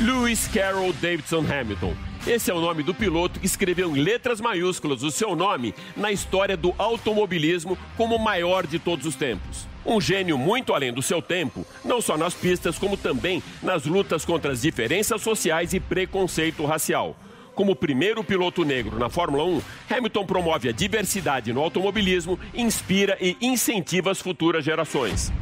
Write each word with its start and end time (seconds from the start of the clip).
Lewis 0.00 0.46
Carroll 0.46 0.92
Davidson 0.92 1.44
Hamilton. 1.44 1.92
Esse 2.24 2.52
é 2.52 2.54
o 2.54 2.60
nome 2.60 2.84
do 2.84 2.94
piloto 2.94 3.40
que 3.40 3.46
escreveu 3.46 3.96
em 3.96 4.00
letras 4.00 4.40
maiúsculas 4.40 5.02
o 5.02 5.10
seu 5.10 5.34
nome 5.34 5.74
na 5.96 6.12
história 6.12 6.56
do 6.56 6.72
automobilismo 6.78 7.76
como 7.96 8.14
o 8.14 8.22
maior 8.22 8.64
de 8.64 8.78
todos 8.78 9.04
os 9.06 9.16
tempos. 9.16 9.66
Um 9.84 10.00
gênio 10.00 10.38
muito 10.38 10.72
além 10.72 10.92
do 10.92 11.02
seu 11.02 11.20
tempo, 11.20 11.66
não 11.84 12.00
só 12.00 12.16
nas 12.16 12.32
pistas, 12.32 12.78
como 12.78 12.96
também 12.96 13.42
nas 13.60 13.86
lutas 13.86 14.24
contra 14.24 14.52
as 14.52 14.62
diferenças 14.62 15.20
sociais 15.20 15.72
e 15.74 15.80
preconceito 15.80 16.64
racial. 16.64 17.16
Como 17.52 17.74
primeiro 17.74 18.22
piloto 18.22 18.64
negro 18.64 19.00
na 19.00 19.10
Fórmula 19.10 19.42
1, 19.42 19.62
Hamilton 19.90 20.26
promove 20.26 20.68
a 20.68 20.72
diversidade 20.72 21.52
no 21.52 21.60
automobilismo, 21.60 22.38
inspira 22.54 23.18
e 23.20 23.36
incentiva 23.40 24.12
as 24.12 24.20
futuras 24.20 24.64
gerações. 24.64 25.32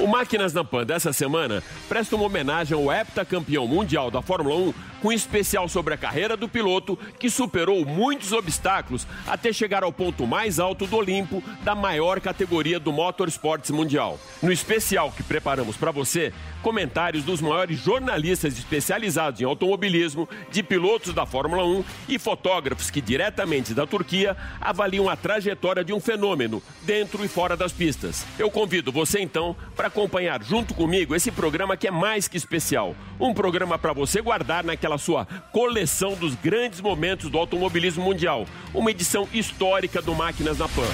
O 0.00 0.06
Máquinas 0.06 0.54
na 0.54 0.64
Pan 0.64 0.86
dessa 0.86 1.12
semana 1.12 1.62
presta 1.86 2.16
uma 2.16 2.24
homenagem 2.24 2.74
ao 2.74 2.90
heptacampeão 2.90 3.68
mundial 3.68 4.10
da 4.10 4.22
Fórmula 4.22 4.56
1, 4.56 4.74
com 5.00 5.12
especial 5.12 5.68
sobre 5.68 5.94
a 5.94 5.96
carreira 5.96 6.36
do 6.36 6.48
piloto 6.48 6.98
que 7.18 7.30
superou 7.30 7.84
muitos 7.84 8.32
obstáculos 8.32 9.06
até 9.26 9.52
chegar 9.52 9.82
ao 9.82 9.92
ponto 9.92 10.26
mais 10.26 10.58
alto 10.58 10.86
do 10.86 10.96
Olimpo 10.96 11.42
da 11.62 11.74
maior 11.74 12.20
categoria 12.20 12.78
do 12.78 12.92
motorsports 12.92 13.70
mundial. 13.70 14.18
No 14.42 14.52
especial 14.52 15.12
que 15.12 15.22
preparamos 15.22 15.76
para 15.76 15.90
você, 15.90 16.32
comentários 16.62 17.24
dos 17.24 17.40
maiores 17.40 17.78
jornalistas 17.78 18.58
especializados 18.58 19.40
em 19.40 19.44
automobilismo, 19.44 20.28
de 20.50 20.62
pilotos 20.62 21.14
da 21.14 21.26
Fórmula 21.26 21.64
1 21.64 21.84
e 22.08 22.18
fotógrafos 22.18 22.90
que 22.90 23.00
diretamente 23.00 23.74
da 23.74 23.86
Turquia 23.86 24.36
avaliam 24.60 25.08
a 25.08 25.16
trajetória 25.16 25.84
de 25.84 25.92
um 25.92 26.00
fenômeno 26.00 26.62
dentro 26.82 27.24
e 27.24 27.28
fora 27.28 27.56
das 27.56 27.72
pistas. 27.72 28.24
Eu 28.38 28.50
convido 28.50 28.92
você 28.92 29.20
então 29.20 29.56
para 29.74 29.88
acompanhar 29.88 30.42
junto 30.42 30.74
comigo 30.74 31.14
esse 31.14 31.30
programa 31.30 31.76
que 31.76 31.88
é 31.88 31.90
mais 31.90 32.28
que 32.28 32.36
especial, 32.36 32.94
um 33.18 33.34
programa 33.34 33.78
para 33.78 33.92
você 33.92 34.20
guardar 34.20 34.64
naquela 34.64 34.89
sua 34.98 35.26
coleção 35.52 36.14
dos 36.14 36.34
grandes 36.34 36.80
momentos 36.80 37.30
do 37.30 37.38
automobilismo 37.38 38.04
mundial, 38.04 38.46
uma 38.74 38.90
edição 38.90 39.28
histórica 39.32 40.00
do 40.00 40.14
Máquinas 40.14 40.58
na 40.58 40.68
Pan. 40.68 40.88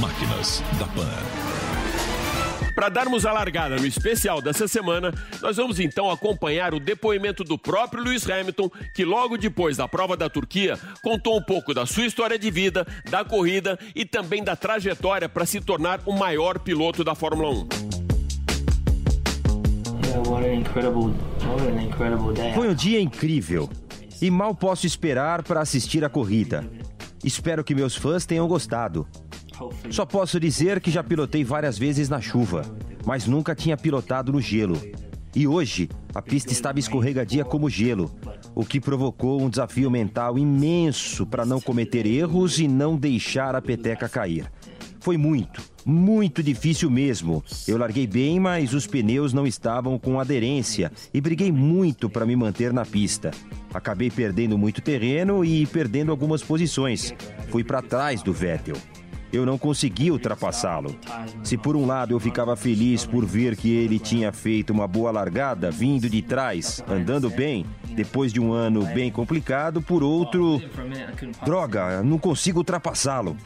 Máquinas 0.00 0.62
da 0.78 0.86
Pan. 0.86 1.53
Para 2.84 2.92
darmos 2.92 3.24
a 3.24 3.32
largada 3.32 3.76
no 3.76 3.86
especial 3.86 4.42
dessa 4.42 4.68
semana, 4.68 5.10
nós 5.40 5.56
vamos 5.56 5.80
então 5.80 6.10
acompanhar 6.10 6.74
o 6.74 6.78
depoimento 6.78 7.42
do 7.42 7.56
próprio 7.56 8.04
Lewis 8.04 8.28
Hamilton, 8.28 8.70
que 8.92 9.06
logo 9.06 9.38
depois 9.38 9.78
da 9.78 9.88
prova 9.88 10.18
da 10.18 10.28
Turquia 10.28 10.78
contou 11.02 11.38
um 11.38 11.42
pouco 11.42 11.72
da 11.72 11.86
sua 11.86 12.04
história 12.04 12.38
de 12.38 12.50
vida, 12.50 12.86
da 13.08 13.24
corrida 13.24 13.78
e 13.94 14.04
também 14.04 14.44
da 14.44 14.54
trajetória 14.54 15.30
para 15.30 15.46
se 15.46 15.62
tornar 15.62 16.02
o 16.04 16.12
maior 16.12 16.58
piloto 16.58 17.02
da 17.02 17.14
Fórmula 17.14 17.48
1. 17.48 17.68
Foi 22.54 22.68
um 22.68 22.74
dia 22.74 23.00
incrível 23.00 23.70
e 24.20 24.30
mal 24.30 24.54
posso 24.54 24.86
esperar 24.86 25.42
para 25.42 25.62
assistir 25.62 26.04
a 26.04 26.10
corrida. 26.10 26.62
Espero 27.24 27.64
que 27.64 27.74
meus 27.74 27.96
fãs 27.96 28.26
tenham 28.26 28.46
gostado. 28.46 29.08
Só 29.90 30.04
posso 30.04 30.40
dizer 30.40 30.80
que 30.80 30.90
já 30.90 31.02
pilotei 31.02 31.44
várias 31.44 31.78
vezes 31.78 32.08
na 32.08 32.20
chuva, 32.20 32.62
mas 33.04 33.26
nunca 33.26 33.54
tinha 33.54 33.76
pilotado 33.76 34.32
no 34.32 34.40
gelo. 34.40 34.80
E 35.34 35.48
hoje, 35.48 35.88
a 36.14 36.22
pista 36.22 36.52
estava 36.52 36.78
escorregadia 36.78 37.44
como 37.44 37.68
gelo, 37.68 38.14
o 38.54 38.64
que 38.64 38.80
provocou 38.80 39.42
um 39.42 39.50
desafio 39.50 39.90
mental 39.90 40.38
imenso 40.38 41.26
para 41.26 41.44
não 41.44 41.60
cometer 41.60 42.06
erros 42.06 42.60
e 42.60 42.68
não 42.68 42.96
deixar 42.96 43.56
a 43.56 43.62
peteca 43.62 44.08
cair. 44.08 44.50
Foi 45.00 45.18
muito, 45.18 45.60
muito 45.84 46.42
difícil 46.42 46.88
mesmo. 46.88 47.44
Eu 47.68 47.76
larguei 47.76 48.06
bem, 48.06 48.40
mas 48.40 48.72
os 48.72 48.86
pneus 48.86 49.32
não 49.32 49.46
estavam 49.46 49.98
com 49.98 50.18
aderência 50.18 50.90
e 51.12 51.20
briguei 51.20 51.52
muito 51.52 52.08
para 52.08 52.24
me 52.24 52.34
manter 52.34 52.72
na 52.72 52.86
pista. 52.86 53.30
Acabei 53.72 54.10
perdendo 54.10 54.56
muito 54.56 54.80
terreno 54.80 55.44
e 55.44 55.66
perdendo 55.66 56.10
algumas 56.10 56.42
posições. 56.42 57.12
Fui 57.50 57.62
para 57.64 57.82
trás 57.82 58.22
do 58.22 58.32
Vettel 58.32 58.76
eu 59.34 59.44
não 59.44 59.58
consegui 59.58 60.10
ultrapassá-lo. 60.10 60.96
Se 61.42 61.56
por 61.56 61.76
um 61.76 61.86
lado 61.86 62.14
eu 62.14 62.20
ficava 62.20 62.54
feliz 62.56 63.04
por 63.04 63.24
ver 63.24 63.56
que 63.56 63.70
ele 63.70 63.98
tinha 63.98 64.32
feito 64.32 64.70
uma 64.70 64.86
boa 64.86 65.10
largada, 65.10 65.70
vindo 65.70 66.08
de 66.08 66.22
trás, 66.22 66.82
andando 66.88 67.28
bem, 67.28 67.66
depois 67.94 68.32
de 68.32 68.40
um 68.40 68.52
ano 68.52 68.84
bem 68.86 69.10
complicado, 69.10 69.82
por 69.82 70.02
outro, 70.02 70.62
droga, 71.44 72.02
não 72.02 72.18
consigo 72.18 72.58
ultrapassá-lo. 72.58 73.36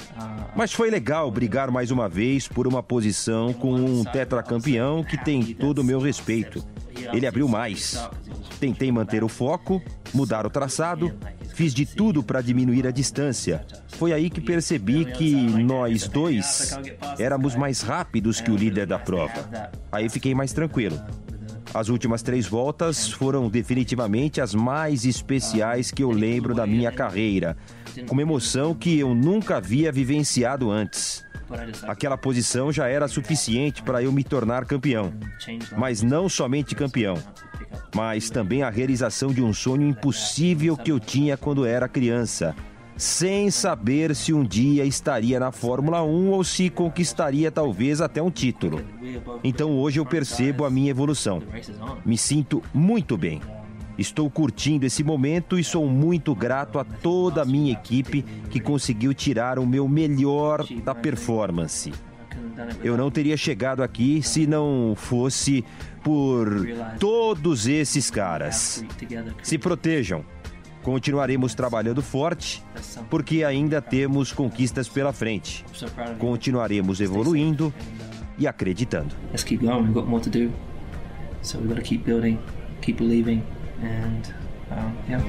Mas 0.54 0.72
foi 0.72 0.90
legal 0.90 1.30
brigar 1.30 1.70
mais 1.70 1.90
uma 1.90 2.08
vez 2.08 2.48
por 2.48 2.66
uma 2.66 2.82
posição 2.82 3.52
com 3.52 3.74
um 3.74 4.04
tetracampeão 4.04 5.02
que 5.02 5.16
tem 5.16 5.54
todo 5.54 5.78
o 5.78 5.84
meu 5.84 6.00
respeito. 6.00 6.64
Ele 7.12 7.26
abriu 7.26 7.48
mais. 7.48 8.08
Tentei 8.58 8.90
manter 8.90 9.22
o 9.22 9.28
foco, 9.28 9.80
mudar 10.12 10.44
o 10.44 10.50
traçado, 10.50 11.14
fiz 11.58 11.74
de 11.74 11.84
tudo 11.84 12.22
para 12.22 12.40
diminuir 12.40 12.86
a 12.86 12.92
distância. 12.92 13.66
Foi 13.88 14.12
aí 14.12 14.30
que 14.30 14.40
percebi 14.40 15.04
que 15.04 15.34
nós 15.34 16.06
dois 16.06 16.78
éramos 17.18 17.56
mais 17.56 17.80
rápidos 17.80 18.40
que 18.40 18.48
o 18.48 18.56
líder 18.56 18.86
da 18.86 18.96
prova. 18.96 19.68
Aí 19.90 20.08
fiquei 20.08 20.36
mais 20.36 20.52
tranquilo. 20.52 20.96
As 21.74 21.88
últimas 21.88 22.22
três 22.22 22.46
voltas 22.46 23.10
foram 23.10 23.48
definitivamente 23.48 24.40
as 24.40 24.54
mais 24.54 25.04
especiais 25.04 25.90
que 25.90 26.04
eu 26.04 26.12
lembro 26.12 26.54
da 26.54 26.64
minha 26.64 26.92
carreira, 26.92 27.56
com 28.06 28.12
uma 28.12 28.22
emoção 28.22 28.72
que 28.72 28.96
eu 28.96 29.12
nunca 29.12 29.56
havia 29.56 29.90
vivenciado 29.90 30.70
antes. 30.70 31.24
Aquela 31.86 32.18
posição 32.18 32.72
já 32.72 32.86
era 32.88 33.08
suficiente 33.08 33.82
para 33.82 34.02
eu 34.02 34.12
me 34.12 34.24
tornar 34.24 34.64
campeão. 34.64 35.12
Mas 35.76 36.02
não 36.02 36.28
somente 36.28 36.74
campeão, 36.74 37.16
mas 37.94 38.30
também 38.30 38.62
a 38.62 38.70
realização 38.70 39.32
de 39.32 39.42
um 39.42 39.52
sonho 39.52 39.88
impossível 39.88 40.76
que 40.76 40.92
eu 40.92 41.00
tinha 41.00 41.36
quando 41.36 41.64
era 41.64 41.88
criança, 41.88 42.54
sem 42.96 43.50
saber 43.50 44.14
se 44.14 44.32
um 44.32 44.44
dia 44.44 44.84
estaria 44.84 45.38
na 45.38 45.52
Fórmula 45.52 46.02
1 46.02 46.30
ou 46.30 46.42
se 46.42 46.68
conquistaria 46.68 47.50
talvez 47.50 48.00
até 48.00 48.20
um 48.22 48.30
título. 48.30 48.84
Então 49.42 49.70
hoje 49.78 50.00
eu 50.00 50.04
percebo 50.04 50.64
a 50.64 50.70
minha 50.70 50.90
evolução. 50.90 51.42
Me 52.04 52.18
sinto 52.18 52.62
muito 52.74 53.16
bem. 53.16 53.40
Estou 53.98 54.30
curtindo 54.30 54.86
esse 54.86 55.02
momento 55.02 55.58
e 55.58 55.64
sou 55.64 55.88
muito 55.88 56.32
grato 56.32 56.78
a 56.78 56.84
toda 56.84 57.42
a 57.42 57.44
minha 57.44 57.72
equipe 57.72 58.22
que 58.48 58.60
conseguiu 58.60 59.12
tirar 59.12 59.58
o 59.58 59.66
meu 59.66 59.88
melhor 59.88 60.64
da 60.84 60.94
performance. 60.94 61.92
Eu 62.82 62.96
não 62.96 63.10
teria 63.10 63.36
chegado 63.36 63.82
aqui 63.82 64.22
se 64.22 64.46
não 64.46 64.94
fosse 64.96 65.64
por 66.04 66.48
todos 67.00 67.66
esses 67.66 68.08
caras. 68.08 68.84
Se 69.42 69.58
protejam. 69.58 70.24
Continuaremos 70.82 71.54
trabalhando 71.54 72.00
forte, 72.00 72.62
porque 73.10 73.42
ainda 73.42 73.82
temos 73.82 74.32
conquistas 74.32 74.88
pela 74.88 75.12
frente. 75.12 75.64
Continuaremos 76.18 77.00
evoluindo 77.00 77.74
e 78.38 78.46
acreditando. 78.46 79.14
Let's 79.30 79.42
keep 79.42 79.60
going. 79.60 79.82
We've 79.82 79.92
got 79.92 80.06
more 80.06 80.22
to 80.22 80.30
do. 80.30 80.52
So 81.42 81.58
we've 81.58 81.68
got 81.68 81.76
to 81.76 81.82
keep 81.82 82.04
building, 82.04 82.38
keep 82.80 82.98
believing, 82.98 83.42
and 83.82 84.34
um, 84.70 84.92
yeah. 85.08 85.22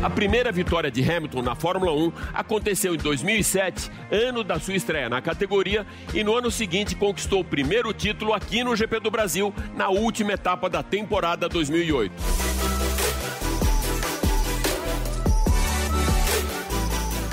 A 0.00 0.08
primeira 0.08 0.52
vitória 0.52 0.92
de 0.92 1.02
Hamilton 1.02 1.42
na 1.42 1.56
Fórmula 1.56 1.92
1 1.92 2.12
aconteceu 2.32 2.94
em 2.94 2.98
2007, 2.98 3.90
ano 4.12 4.44
da 4.44 4.60
sua 4.60 4.76
estreia 4.76 5.08
na 5.08 5.20
categoria, 5.20 5.84
e 6.14 6.22
no 6.22 6.36
ano 6.36 6.52
seguinte 6.52 6.94
conquistou 6.94 7.40
o 7.40 7.44
primeiro 7.44 7.92
título 7.92 8.32
aqui 8.32 8.62
no 8.62 8.76
GP 8.76 9.00
do 9.00 9.10
Brasil, 9.10 9.52
na 9.74 9.88
última 9.88 10.32
etapa 10.32 10.70
da 10.70 10.84
temporada 10.84 11.48
2008. 11.48 12.12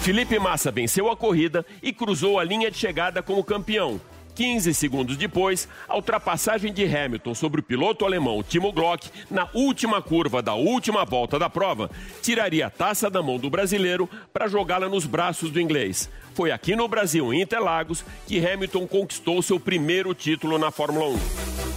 Felipe 0.02 0.40
Massa 0.40 0.72
venceu 0.72 1.10
a 1.10 1.16
corrida 1.16 1.64
e 1.82 1.94
cruzou 1.94 2.40
a 2.40 2.44
linha 2.44 2.70
de 2.70 2.78
chegada 2.78 3.22
como 3.22 3.44
campeão. 3.44 4.02
15 4.36 4.74
segundos 4.74 5.16
depois, 5.16 5.68
a 5.88 5.96
ultrapassagem 5.96 6.74
de 6.74 6.84
Hamilton 6.84 7.34
sobre 7.34 7.62
o 7.62 7.64
piloto 7.64 8.06
alemão 8.06 8.44
Timo 8.44 8.72
Glock 8.72 9.10
na 9.32 9.48
última 9.54 10.02
curva 10.02 10.42
da 10.42 10.54
última 10.54 11.06
volta 11.06 11.40
da 11.40 11.50
prova 11.50 11.90
tiraria 12.22 12.68
a 12.68 12.70
taça 12.70 13.10
da 13.10 13.24
mão 13.24 13.38
do 13.40 13.50
brasileiro 13.50 14.10
para 14.34 14.48
jogá-la 14.48 14.90
nos 14.90 15.06
braços 15.06 15.50
do 15.50 15.62
inglês. 15.62 16.10
Foi 16.34 16.52
aqui 16.52 16.76
no 16.76 16.88
Brasil, 16.88 17.34
em 17.34 17.42
Interlagos, 17.42 18.04
que 18.28 18.46
Hamilton 18.46 18.86
conquistou 18.86 19.42
seu 19.42 19.60
primeiro 19.60 20.14
título 20.14 20.58
na 20.58 20.70
Fórmula 20.70 21.08
1. 21.72 21.75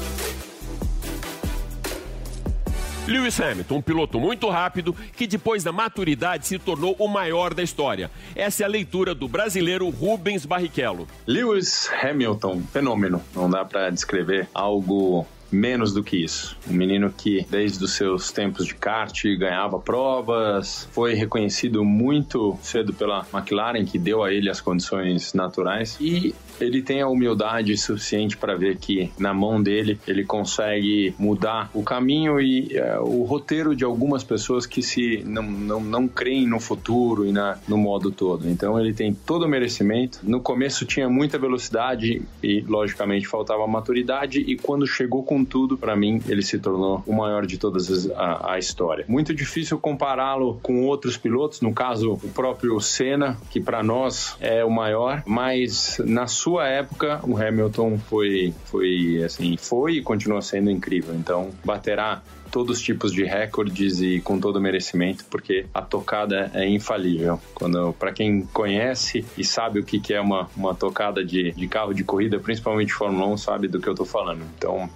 Lewis 3.09 3.41
Hamilton, 3.41 3.77
um 3.77 3.81
piloto 3.83 4.21
muito 4.21 4.51
rápido 4.51 4.95
que 5.17 5.27
depois 5.27 5.65
da 5.65 5.73
maturidade 5.73 6.47
se 6.47 6.59
tornou 6.59 6.95
o 6.99 7.09
maior 7.09 7.55
da 7.55 7.63
história. 7.63 8.11
Essa 8.37 8.65
é 8.65 8.67
a 8.67 8.69
leitura 8.69 9.15
do 9.15 9.27
brasileiro 9.27 9.89
Rubens 9.89 10.45
Barrichello. 10.45 11.09
Lewis 11.27 11.91
Hamilton, 12.03 12.63
fenômeno. 12.71 13.23
Não 13.35 13.49
dá 13.49 13.65
para 13.65 13.89
descrever 13.89 14.47
algo 14.53 15.27
menos 15.51 15.95
do 15.95 16.05
que 16.05 16.17
isso. 16.17 16.55
Um 16.69 16.75
menino 16.75 17.11
que, 17.11 17.47
desde 17.49 17.83
os 17.83 17.93
seus 17.93 18.31
tempos 18.31 18.67
de 18.67 18.75
kart, 18.75 19.19
ganhava 19.39 19.79
provas, 19.79 20.87
foi 20.93 21.15
reconhecido 21.15 21.83
muito 21.85 22.59
cedo 22.63 22.93
pela 22.93 23.27
McLaren, 23.33 23.87
que 23.87 23.99
deu 23.99 24.23
a 24.23 24.31
ele 24.31 24.51
as 24.51 24.61
condições 24.61 25.33
naturais, 25.33 25.97
e 25.99 26.35
ele 26.61 26.83
tem 26.83 27.01
a 27.01 27.09
humildade 27.09 27.77
suficiente 27.77 28.37
para 28.37 28.55
ver 28.55 28.77
que 28.77 29.11
na 29.19 29.33
mão 29.33 29.63
dele 29.63 29.99
ele 30.07 30.25
consegue 30.25 31.15
mudar 31.19 31.71
o 31.75 31.83
caminho 31.83 32.41
e 32.41 32.77
é, 32.77 32.99
o 32.99 33.23
roteiro 33.23 33.75
de 33.75 33.85
algumas 33.85 34.23
pessoas 34.23 34.67
que 34.67 34.83
se 34.83 35.23
não, 35.25 35.43
não, 35.43 35.81
não 35.81 36.09
creem 36.09 36.47
no 36.47 36.61
futuro 36.61 37.27
e 37.27 37.33
na, 37.33 37.59
no 37.67 37.77
modo 37.77 38.11
todo. 38.11 38.49
Então 38.49 38.79
ele 38.79 38.93
tem 38.93 39.15
todo 39.15 39.45
o 39.45 39.49
merecimento. 39.49 40.21
No 40.23 40.41
começo 40.41 40.85
tinha 40.85 41.09
muita 41.09 41.39
velocidade 41.39 42.23
e 42.43 42.61
logicamente 42.63 43.27
faltava 43.27 43.67
maturidade 43.67 44.41
e 44.41 44.57
quando 44.57 44.87
chegou 44.87 45.23
com 45.23 45.45
tudo, 45.45 45.77
para 45.77 45.97
mim 45.97 46.21
ele 46.29 46.43
se 46.43 46.59
tornou 46.59 47.03
o 47.07 47.13
maior 47.13 47.47
de 47.47 47.59
todas 47.59 47.91
as, 47.91 48.11
a, 48.11 48.53
a 48.55 48.59
história. 48.59 49.05
Muito 49.09 49.35
difícil 49.35 49.79
compará-lo 49.79 50.59
com 50.63 50.85
outros 50.85 51.17
pilotos, 51.17 51.61
no 51.61 51.73
caso 51.73 52.13
o 52.23 52.29
próprio 52.29 52.81
Senna, 52.81 53.37
que 53.51 53.61
para 53.61 53.83
nós 53.83 54.37
é 54.41 54.65
o 54.65 54.71
maior, 54.71 55.23
mas 55.27 56.01
na 56.05 56.27
sua 56.27 56.48
sua 56.49 56.67
época, 56.67 57.21
o 57.25 57.37
Hamilton 57.37 57.99
foi, 57.99 58.55
foi 58.65 59.23
assim, 59.23 59.59
foi 59.59 59.97
e 59.97 60.03
continua 60.03 60.41
sendo 60.41 60.71
incrível. 60.71 61.15
Então, 61.15 61.51
baterá 61.63 62.23
todos 62.51 62.79
os 62.79 62.83
tipos 62.83 63.13
de 63.13 63.23
recordes 63.23 64.01
e 64.01 64.19
com 64.23 64.41
todo 64.41 64.59
merecimento, 64.59 65.27
porque 65.27 65.67
a 65.75 65.83
tocada 65.83 66.51
é 66.55 66.67
infalível. 66.67 67.39
Quando 67.53 67.93
para 67.93 68.13
quem 68.13 68.47
conhece 68.47 69.27
e 69.37 69.45
sabe 69.45 69.79
o 69.79 69.85
que, 69.85 70.01
que 70.01 70.15
é 70.15 70.21
uma, 70.23 70.49
uma 70.57 70.75
tocada 70.75 71.23
de, 71.23 71.53
de 71.53 71.69
carro 71.69 71.93
de 71.93 72.03
corrida, 72.03 72.39
principalmente 72.39 72.95
Fórmula 72.95 73.27
1, 73.27 73.37
sabe 73.37 73.69
do 73.69 73.79
que 73.79 73.87
eu 73.87 73.95
tô 73.95 74.07
falando. 74.07 74.41
Então, 74.57 74.89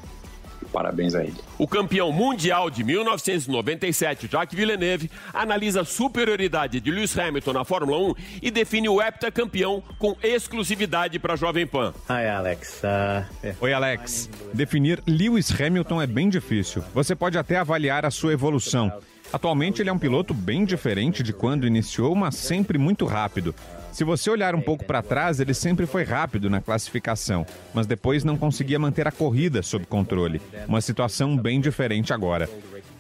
Parabéns 0.73 1.15
a 1.15 1.23
ele. 1.23 1.37
O 1.59 1.69
campeão 1.69 2.11
mundial 2.11 2.71
de 2.71 2.83
1997, 2.83 4.29
Jacques 4.31 4.57
Villeneuve, 4.57 5.11
analisa 5.33 5.83
a 5.83 5.85
superioridade 5.85 6.81
de 6.81 6.91
Lewis 6.91 7.17
Hamilton 7.17 7.53
na 7.53 7.65
Fórmula 7.65 7.99
1 7.99 8.15
e 8.43 8.51
define 8.51 8.89
o 8.89 9.01
heptacampeão 9.01 9.83
com 9.99 10.17
exclusividade 10.23 11.19
para 11.19 11.35
a 11.35 11.37
Jovem 11.37 11.67
Pan. 11.67 11.93
Hi, 12.09 12.27
Alex. 12.27 12.83
Uh... 12.83 13.55
Oi, 13.61 13.73
Alex. 13.73 14.31
Definir 14.53 15.03
Lewis 15.07 15.53
Hamilton 15.61 16.01
é 16.01 16.07
bem 16.07 16.29
difícil. 16.29 16.83
Você 16.95 17.15
pode 17.15 17.37
até 17.37 17.59
avaliar 17.59 18.07
a 18.07 18.11
sua 18.11 18.33
evolução. 18.33 18.93
Atualmente 19.33 19.81
ele 19.81 19.89
é 19.89 19.93
um 19.93 19.99
piloto 19.99 20.35
bem 20.35 20.65
diferente 20.65 21.23
de 21.23 21.33
quando 21.33 21.67
iniciou, 21.67 22.15
mas 22.15 22.35
sempre 22.37 22.77
muito 22.77 23.07
rápido. 23.07 23.55
Se 23.93 24.05
você 24.05 24.31
olhar 24.31 24.55
um 24.55 24.61
pouco 24.61 24.87
para 24.87 25.03
trás, 25.03 25.39
ele 25.39 25.53
sempre 25.53 25.85
foi 25.85 26.03
rápido 26.03 26.49
na 26.49 26.63
classificação, 26.63 27.45
mas 27.75 27.87
depois 27.87 28.25
não 28.25 28.39
conseguia 28.39 28.79
manter 28.79 29.07
a 29.07 29.13
corrida 29.13 29.63
sob 29.63 29.85
controle. 29.85 30.41
Uma 30.67 30.81
situação 30.81 31.37
bem 31.37 31.61
diferente 31.61 32.11
agora. 32.11 32.49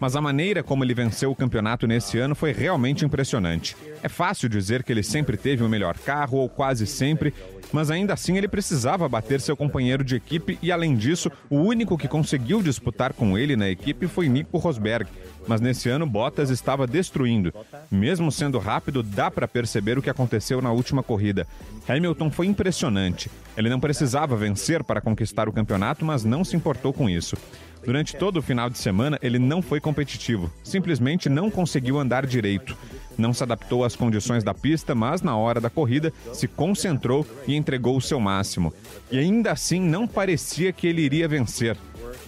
Mas 0.02 0.16
a 0.16 0.20
maneira 0.20 0.64
como 0.64 0.82
ele 0.82 0.94
venceu 0.94 1.31
o 1.31 1.37
campeonato 1.37 1.87
nesse 1.87 2.19
ano 2.19 2.34
foi 2.34 2.50
realmente 2.50 3.04
impressionante. 3.04 3.76
É 4.02 4.08
fácil 4.08 4.49
dizer 4.49 4.82
que 4.82 4.90
ele 4.90 5.00
sempre 5.00 5.37
teve 5.37 5.62
o 5.62 5.69
melhor 5.69 5.96
carro, 5.96 6.38
ou 6.38 6.49
quase 6.49 6.88
sempre, 6.88 7.32
mas 7.72 7.88
ainda 7.88 8.12
assim 8.12 8.37
ele 8.37 8.49
precisava 8.49 9.08
bater 9.08 9.40
seu 9.40 9.56
companheiro 9.56 10.02
de 10.02 10.16
equipe 10.16 10.58
e, 10.60 10.72
além 10.72 10.96
disso, 10.96 11.31
o 11.49 11.58
único 11.58 11.96
que 11.96 12.08
conseguiu 12.08 12.60
disputar 12.60 13.12
com 13.12 13.38
ele 13.38 13.54
na 13.54 13.70
equipe 13.70 14.08
foi 14.08 14.28
Nico 14.28 14.58
Rosberg. 14.58 15.08
Mas 15.46 15.60
nesse 15.60 15.88
ano, 15.88 16.05
Bottas 16.05 16.50
estava 16.50 16.84
destruindo. 16.84 17.55
Mesmo 17.88 18.32
sendo 18.32 18.58
rápido, 18.58 19.05
dá 19.05 19.31
para 19.31 19.46
perceber 19.46 19.98
o 19.98 20.02
que 20.02 20.10
aconteceu 20.10 20.60
na 20.60 20.72
última 20.72 21.05
corrida. 21.05 21.46
Hamilton 21.88 22.28
foi 22.28 22.46
impressionante. 22.46 23.31
Ele 23.56 23.70
não 23.70 23.78
precisava 23.78 24.34
vencer 24.34 24.82
para 24.82 25.00
conquistar 25.00 25.48
o 25.48 25.52
campeonato, 25.52 26.05
mas 26.05 26.25
não 26.25 26.44
se 26.44 26.56
importou 26.56 26.93
com 26.93 27.08
isso. 27.08 27.37
Durante 27.84 28.17
todo 28.17 28.37
o 28.38 28.43
final 28.43 28.70
de 28.70 28.79
semana, 28.79 29.19
ele 29.20 29.38
não 29.38 29.61
foi 29.61 29.81
competitivo, 29.81 30.52
simplesmente 30.62 31.29
não 31.29 31.50
conseguiu 31.50 31.99
andar 31.99 32.26
direito. 32.26 32.76
Não 33.19 33.32
se 33.32 33.43
adaptou 33.43 33.84
às 33.84 33.96
condições 33.96 34.43
da 34.43 34.55
pista, 34.55 34.94
mas 34.94 35.20
na 35.20 35.37
hora 35.37 35.61
da 35.61 35.69
corrida 35.69 36.12
se 36.32 36.49
concentrou 36.49 37.26
e 37.46 37.55
entregou 37.55 37.96
o 37.96 38.00
seu 38.00 38.19
máximo. 38.19 38.73
E 39.11 39.19
ainda 39.19 39.52
assim 39.52 39.81
não 39.81 40.06
parecia 40.06 40.73
que 40.73 40.87
ele 40.87 41.02
iria 41.02 41.29
vencer. 41.29 41.76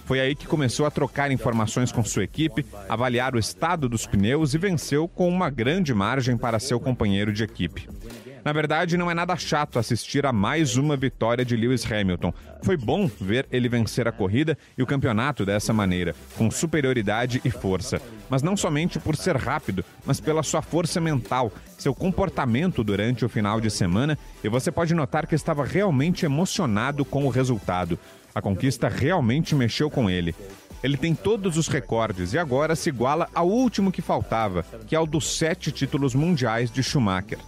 Foi 0.05 0.19
aí 0.19 0.35
que 0.35 0.45
começou 0.45 0.85
a 0.85 0.91
trocar 0.91 1.31
informações 1.31 1.91
com 1.91 2.03
sua 2.03 2.23
equipe, 2.23 2.65
avaliar 2.87 3.33
o 3.33 3.39
estado 3.39 3.89
dos 3.89 4.05
pneus 4.05 4.53
e 4.53 4.57
venceu 4.57 5.07
com 5.07 5.27
uma 5.27 5.49
grande 5.49 5.93
margem 5.93 6.37
para 6.37 6.59
seu 6.59 6.79
companheiro 6.79 7.33
de 7.33 7.43
equipe. 7.43 7.89
Na 8.45 8.53
verdade, 8.53 8.95
não 8.95 9.09
é 9.09 9.15
nada 9.15 9.35
chato 9.35 9.79
assistir 9.79 10.23
a 10.23 10.31
mais 10.31 10.77
uma 10.77 10.95
vitória 10.95 11.43
de 11.43 11.55
Lewis 11.55 11.83
Hamilton. 11.91 12.31
Foi 12.61 12.77
bom 12.77 13.09
ver 13.19 13.47
ele 13.51 13.67
vencer 13.67 14.07
a 14.07 14.11
corrida 14.11 14.55
e 14.77 14.83
o 14.83 14.85
campeonato 14.85 15.43
dessa 15.43 15.73
maneira, 15.73 16.13
com 16.37 16.51
superioridade 16.51 17.41
e 17.43 17.49
força. 17.49 17.99
Mas 18.29 18.43
não 18.43 18.55
somente 18.55 18.99
por 18.99 19.15
ser 19.15 19.35
rápido, 19.35 19.83
mas 20.05 20.19
pela 20.19 20.43
sua 20.43 20.61
força 20.61 21.01
mental, 21.01 21.51
seu 21.75 21.95
comportamento 21.95 22.83
durante 22.83 23.25
o 23.25 23.29
final 23.29 23.59
de 23.59 23.71
semana, 23.71 24.15
e 24.43 24.47
você 24.47 24.71
pode 24.71 24.93
notar 24.93 25.25
que 25.25 25.33
estava 25.33 25.65
realmente 25.65 26.23
emocionado 26.23 27.03
com 27.03 27.25
o 27.25 27.29
resultado. 27.29 27.97
A 28.35 28.43
conquista 28.43 28.87
realmente 28.87 29.55
mexeu 29.55 29.89
com 29.89 30.07
ele. 30.07 30.35
Ele 30.83 30.97
tem 30.97 31.15
todos 31.15 31.57
os 31.57 31.67
recordes 31.67 32.33
e 32.33 32.37
agora 32.37 32.75
se 32.75 32.89
iguala 32.89 33.27
ao 33.33 33.47
último 33.47 33.91
que 33.91 34.01
faltava, 34.01 34.63
que 34.85 34.95
é 34.95 34.99
o 34.99 35.05
dos 35.05 35.37
sete 35.37 35.71
títulos 35.71 36.13
mundiais 36.13 36.69
de 36.69 36.83
Schumacher. 36.83 37.39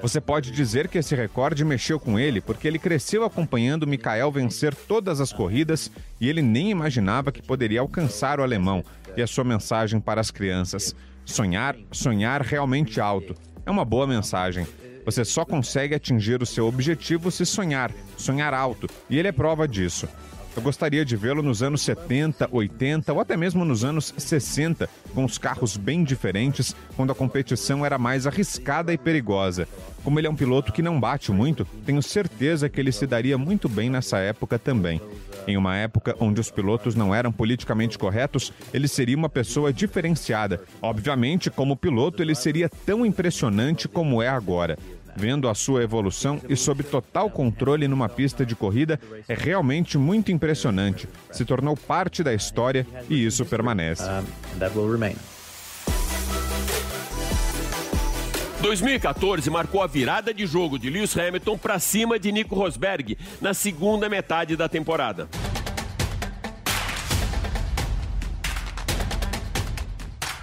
Você 0.00 0.20
pode 0.20 0.50
dizer 0.50 0.88
que 0.88 0.98
esse 0.98 1.14
recorde 1.14 1.64
mexeu 1.64 2.00
com 2.00 2.18
ele 2.18 2.40
porque 2.40 2.66
ele 2.66 2.78
cresceu 2.78 3.24
acompanhando 3.24 3.86
Michael 3.86 4.30
vencer 4.32 4.74
todas 4.74 5.20
as 5.20 5.32
corridas 5.32 5.90
e 6.20 6.28
ele 6.28 6.42
nem 6.42 6.70
imaginava 6.70 7.32
que 7.32 7.42
poderia 7.42 7.80
alcançar 7.80 8.40
o 8.40 8.42
alemão. 8.42 8.84
E 9.16 9.22
a 9.22 9.26
sua 9.26 9.44
mensagem 9.44 10.00
para 10.00 10.20
as 10.20 10.30
crianças: 10.30 10.94
sonhar, 11.24 11.76
sonhar 11.90 12.42
realmente 12.42 13.00
alto. 13.00 13.34
É 13.64 13.70
uma 13.70 13.84
boa 13.84 14.06
mensagem. 14.06 14.66
Você 15.04 15.24
só 15.24 15.44
consegue 15.44 15.94
atingir 15.94 16.42
o 16.42 16.46
seu 16.46 16.66
objetivo 16.66 17.30
se 17.30 17.46
sonhar, 17.46 17.92
sonhar 18.16 18.52
alto, 18.52 18.88
e 19.08 19.18
ele 19.18 19.28
é 19.28 19.32
prova 19.32 19.68
disso. 19.68 20.08
Eu 20.56 20.62
gostaria 20.62 21.04
de 21.04 21.16
vê-lo 21.16 21.42
nos 21.42 21.62
anos 21.62 21.82
70, 21.82 22.48
80 22.50 23.12
ou 23.12 23.20
até 23.20 23.36
mesmo 23.36 23.62
nos 23.62 23.84
anos 23.84 24.14
60, 24.16 24.88
com 25.14 25.22
os 25.22 25.36
carros 25.36 25.76
bem 25.76 26.02
diferentes, 26.02 26.74
quando 26.96 27.12
a 27.12 27.14
competição 27.14 27.84
era 27.84 27.98
mais 27.98 28.26
arriscada 28.26 28.90
e 28.90 28.96
perigosa. 28.96 29.68
Como 30.02 30.18
ele 30.18 30.26
é 30.26 30.30
um 30.30 30.34
piloto 30.34 30.72
que 30.72 30.80
não 30.80 30.98
bate 30.98 31.30
muito, 31.30 31.66
tenho 31.84 32.02
certeza 32.02 32.70
que 32.70 32.80
ele 32.80 32.90
se 32.90 33.06
daria 33.06 33.36
muito 33.36 33.68
bem 33.68 33.90
nessa 33.90 34.16
época 34.18 34.58
também. 34.58 34.98
Em 35.46 35.58
uma 35.58 35.76
época 35.76 36.16
onde 36.18 36.40
os 36.40 36.50
pilotos 36.50 36.94
não 36.94 37.14
eram 37.14 37.30
politicamente 37.30 37.98
corretos, 37.98 38.50
ele 38.72 38.88
seria 38.88 39.16
uma 39.16 39.28
pessoa 39.28 39.70
diferenciada. 39.70 40.62
Obviamente, 40.80 41.50
como 41.50 41.76
piloto, 41.76 42.22
ele 42.22 42.34
seria 42.34 42.70
tão 42.86 43.04
impressionante 43.04 43.86
como 43.88 44.22
é 44.22 44.28
agora 44.28 44.78
vendo 45.16 45.48
a 45.48 45.54
sua 45.54 45.82
evolução 45.82 46.40
e 46.48 46.54
sob 46.54 46.82
total 46.82 47.30
controle 47.30 47.88
numa 47.88 48.08
pista 48.08 48.44
de 48.44 48.54
corrida 48.54 49.00
é 49.26 49.34
realmente 49.34 49.96
muito 49.96 50.30
impressionante. 50.30 51.08
Se 51.32 51.44
tornou 51.44 51.76
parte 51.76 52.22
da 52.22 52.34
história 52.34 52.86
e 53.08 53.24
isso 53.24 53.44
permanece. 53.46 54.04
2014 58.60 59.48
marcou 59.48 59.82
a 59.82 59.86
virada 59.86 60.34
de 60.34 60.44
jogo 60.44 60.78
de 60.78 60.90
Lewis 60.90 61.16
Hamilton 61.16 61.56
para 61.56 61.78
cima 61.78 62.18
de 62.18 62.32
Nico 62.32 62.54
Rosberg 62.54 63.16
na 63.40 63.54
segunda 63.54 64.08
metade 64.08 64.56
da 64.56 64.68
temporada. 64.68 65.28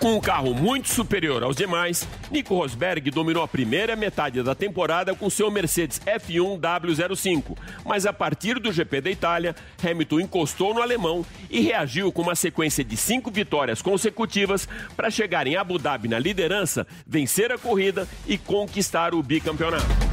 Com 0.04 0.16
um 0.16 0.20
carro 0.20 0.54
muito 0.54 0.90
superior 0.90 1.44
aos 1.44 1.56
demais, 1.56 2.06
Nico 2.30 2.54
Rosberg 2.56 3.10
dominou 3.10 3.42
a 3.42 3.48
primeira 3.48 3.96
metade 3.96 4.44
da 4.44 4.54
temporada 4.54 5.16
com 5.16 5.30
seu 5.30 5.50
Mercedes 5.50 5.98
F1 6.06 6.60
W05, 6.60 7.58
mas 7.86 8.06
a 8.06 8.12
partir 8.12 8.60
do 8.60 8.70
GP 8.70 9.00
da 9.00 9.10
Itália, 9.10 9.56
Hamilton 9.82 10.20
encostou 10.20 10.74
no 10.74 10.82
alemão 10.82 11.26
e 11.50 11.62
reagiu 11.62 12.12
com 12.12 12.22
uma 12.22 12.36
sequência 12.36 12.84
de 12.84 12.98
cinco 12.98 13.32
vitórias 13.32 13.82
consecutivas 13.82 14.68
para 14.94 15.10
chegar 15.10 15.48
em 15.48 15.56
Abu 15.56 15.80
Dhabi 15.80 16.10
na 16.10 16.20
liderança, 16.20 16.86
vencer 17.08 17.50
a 17.54 17.58
corrida 17.58 18.06
e 18.28 18.38
conquistar 18.38 19.16
o 19.16 19.24
bicampeonato. 19.24 20.13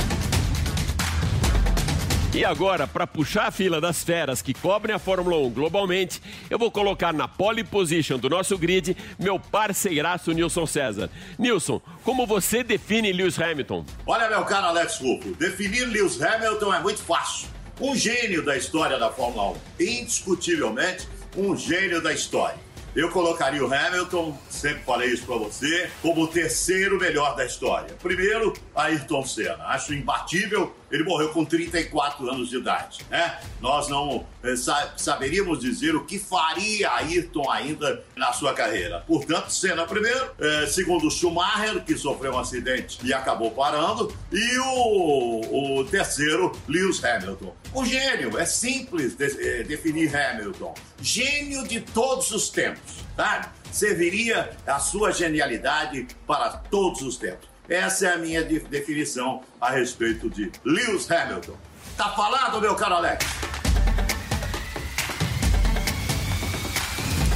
E 2.33 2.45
agora, 2.45 2.87
para 2.87 3.09
puxar 3.09 3.49
a 3.49 3.51
fila 3.51 3.81
das 3.81 4.05
feras 4.05 4.41
que 4.41 4.55
cobrem 4.55 4.95
a 4.95 5.01
Fórmula 5.01 5.37
1 5.37 5.51
globalmente, 5.51 6.23
eu 6.49 6.61
vou 6.61 6.71
colocar 6.71 7.13
na 7.13 7.27
pole 7.27 7.65
position 7.65 8.19
do 8.19 8.31
nosso 8.31 8.57
grid 8.57 8.97
meu 9.19 9.41
parceiraço 9.41 10.31
Nilson 10.31 10.65
César. 10.65 11.11
Nilson, 11.37 11.83
como 12.05 12.25
você 12.29 12.63
define 12.63 13.13
Lewis 13.13 13.37
Hamilton? 13.37 13.85
Olha, 14.07 14.29
meu 14.31 14.45
caro 14.45 14.67
Alex 14.67 15.01
Rufo, 15.01 15.35
definir 15.35 15.87
Lewis 15.87 16.23
Hamilton 16.23 16.73
é 16.73 16.79
muito 16.79 17.03
fácil. 17.03 17.49
Um 17.81 17.97
gênio 17.97 18.45
da 18.45 18.57
história 18.57 18.97
da 18.97 19.11
Fórmula 19.11 19.51
1. 19.51 19.57
Indiscutivelmente, 19.81 21.09
um 21.37 21.57
gênio 21.57 22.01
da 22.01 22.13
história. 22.13 22.59
Eu 22.95 23.11
colocaria 23.11 23.65
o 23.65 23.73
Hamilton, 23.73 24.37
sempre 24.49 24.83
falei 24.83 25.11
isso 25.11 25.25
para 25.25 25.37
você, 25.37 25.91
como 26.03 26.23
o 26.23 26.29
terceiro 26.29 26.99
melhor 26.99 27.37
da 27.37 27.45
história. 27.45 27.95
Primeiro, 28.03 28.53
Ayrton 28.75 29.25
Senna. 29.25 29.65
Acho 29.67 29.95
imbatível. 29.95 30.75
Ele 30.91 31.05
morreu 31.05 31.29
com 31.29 31.45
34 31.45 32.29
anos 32.29 32.49
de 32.49 32.57
idade, 32.57 33.07
né? 33.09 33.39
Nós 33.61 33.89
não 33.89 34.27
sa 34.57 34.93
saberíamos 34.97 35.61
dizer 35.61 35.95
o 35.95 36.05
que 36.05 36.19
faria 36.19 36.91
Ayrton 36.91 37.49
ainda 37.49 38.03
na 38.17 38.33
sua 38.33 38.53
carreira. 38.55 39.05
Portanto, 39.07 39.51
Senna 39.51 39.87
primeiro, 39.87 40.31
eh, 40.41 40.67
segundo 40.67 41.09
Schumacher, 41.09 41.85
que 41.85 41.97
sofreu 41.97 42.33
um 42.33 42.39
acidente 42.39 42.99
e 43.05 43.15
acabou 43.15 43.53
parando, 43.53 44.13
e 44.33 44.59
o, 44.59 45.79
o 45.81 45.85
terceiro, 45.85 46.51
Lewis 46.67 47.05
Hamilton. 47.05 47.55
O 47.73 47.85
gênio, 47.85 48.37
é 48.37 48.45
simples 48.45 49.15
de, 49.15 49.27
eh, 49.27 49.63
definir 49.63 50.15
Hamilton. 50.15 50.75
Gênio 51.03 51.67
de 51.67 51.81
todos 51.81 52.31
os 52.31 52.49
tempos, 52.49 53.05
tá? 53.17 53.53
Serviria 53.73 54.57
a 54.67 54.79
sua 54.79 55.13
genialidade 55.13 56.07
para 56.27 56.51
todos 56.51 57.03
os 57.03 57.17
tempos. 57.17 57.49
Essa 57.69 58.09
é 58.09 58.13
a 58.15 58.19
minha 58.19 58.43
de 58.43 58.59
definição 58.59 59.43
a 59.61 59.71
respeito 59.71 60.29
de 60.29 60.51
Lewis 60.65 61.11
Hamilton. 61.11 61.57
Tá 61.97 62.11
falado, 62.11 62.61
meu 62.61 62.75
caro 62.75 62.97
Alex? 62.97 63.50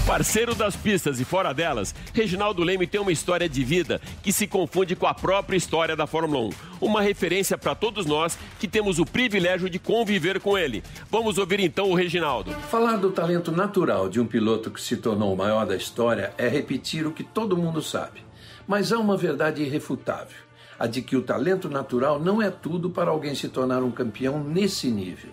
Parceiro 0.07 0.55
das 0.55 0.77
pistas 0.77 1.19
e 1.19 1.25
fora 1.25 1.55
delas, 1.55 1.95
Reginaldo 2.13 2.63
Leme 2.63 2.87
tem 2.87 3.01
uma 3.01 3.11
história 3.11 3.49
de 3.49 3.65
vida 3.65 4.03
que 4.23 4.35
se 4.35 4.47
confunde 4.47 4.95
com 4.95 5.07
a 5.07 5.15
própria 5.15 5.57
história 5.57 5.97
da 5.97 6.07
Fórmula 6.07 6.41
1. 6.49 6.51
Uma 6.79 7.01
referência 7.01 7.57
para 7.57 7.75
todos 7.75 8.05
nós 8.05 8.39
que 8.61 8.69
temos 8.69 8.99
o 8.99 9.07
privilégio 9.07 9.71
de 9.71 9.79
conviver 9.79 10.41
com 10.41 10.59
ele. 10.59 10.85
Vamos 11.11 11.39
ouvir 11.39 11.59
então 11.59 11.91
o 11.91 11.95
Reginaldo. 11.95 12.53
Falar 12.71 12.97
do 12.97 13.11
talento 13.13 13.51
natural 13.51 14.11
de 14.11 14.21
um 14.21 14.27
piloto 14.27 14.71
que 14.71 14.81
se 14.81 14.99
tornou 14.99 15.33
o 15.33 15.37
maior 15.39 15.65
da 15.65 15.75
história 15.75 16.35
é 16.37 16.49
repetir 16.49 17.07
o 17.07 17.13
que 17.13 17.25
todo 17.25 17.57
mundo 17.57 17.81
sabe. 17.81 18.23
Mas 18.67 18.93
há 18.93 18.99
uma 18.99 19.17
verdade 19.17 19.63
irrefutável: 19.63 20.37
a 20.79 20.87
de 20.87 21.01
que 21.01 21.17
o 21.17 21.23
talento 21.23 21.71
natural 21.71 22.21
não 22.21 22.43
é 22.43 22.51
tudo 22.51 22.91
para 22.91 23.11
alguém 23.11 23.35
se 23.35 23.49
tornar 23.49 23.83
um 23.83 23.91
campeão 23.91 24.45
nesse 24.45 24.91
nível. 24.91 25.31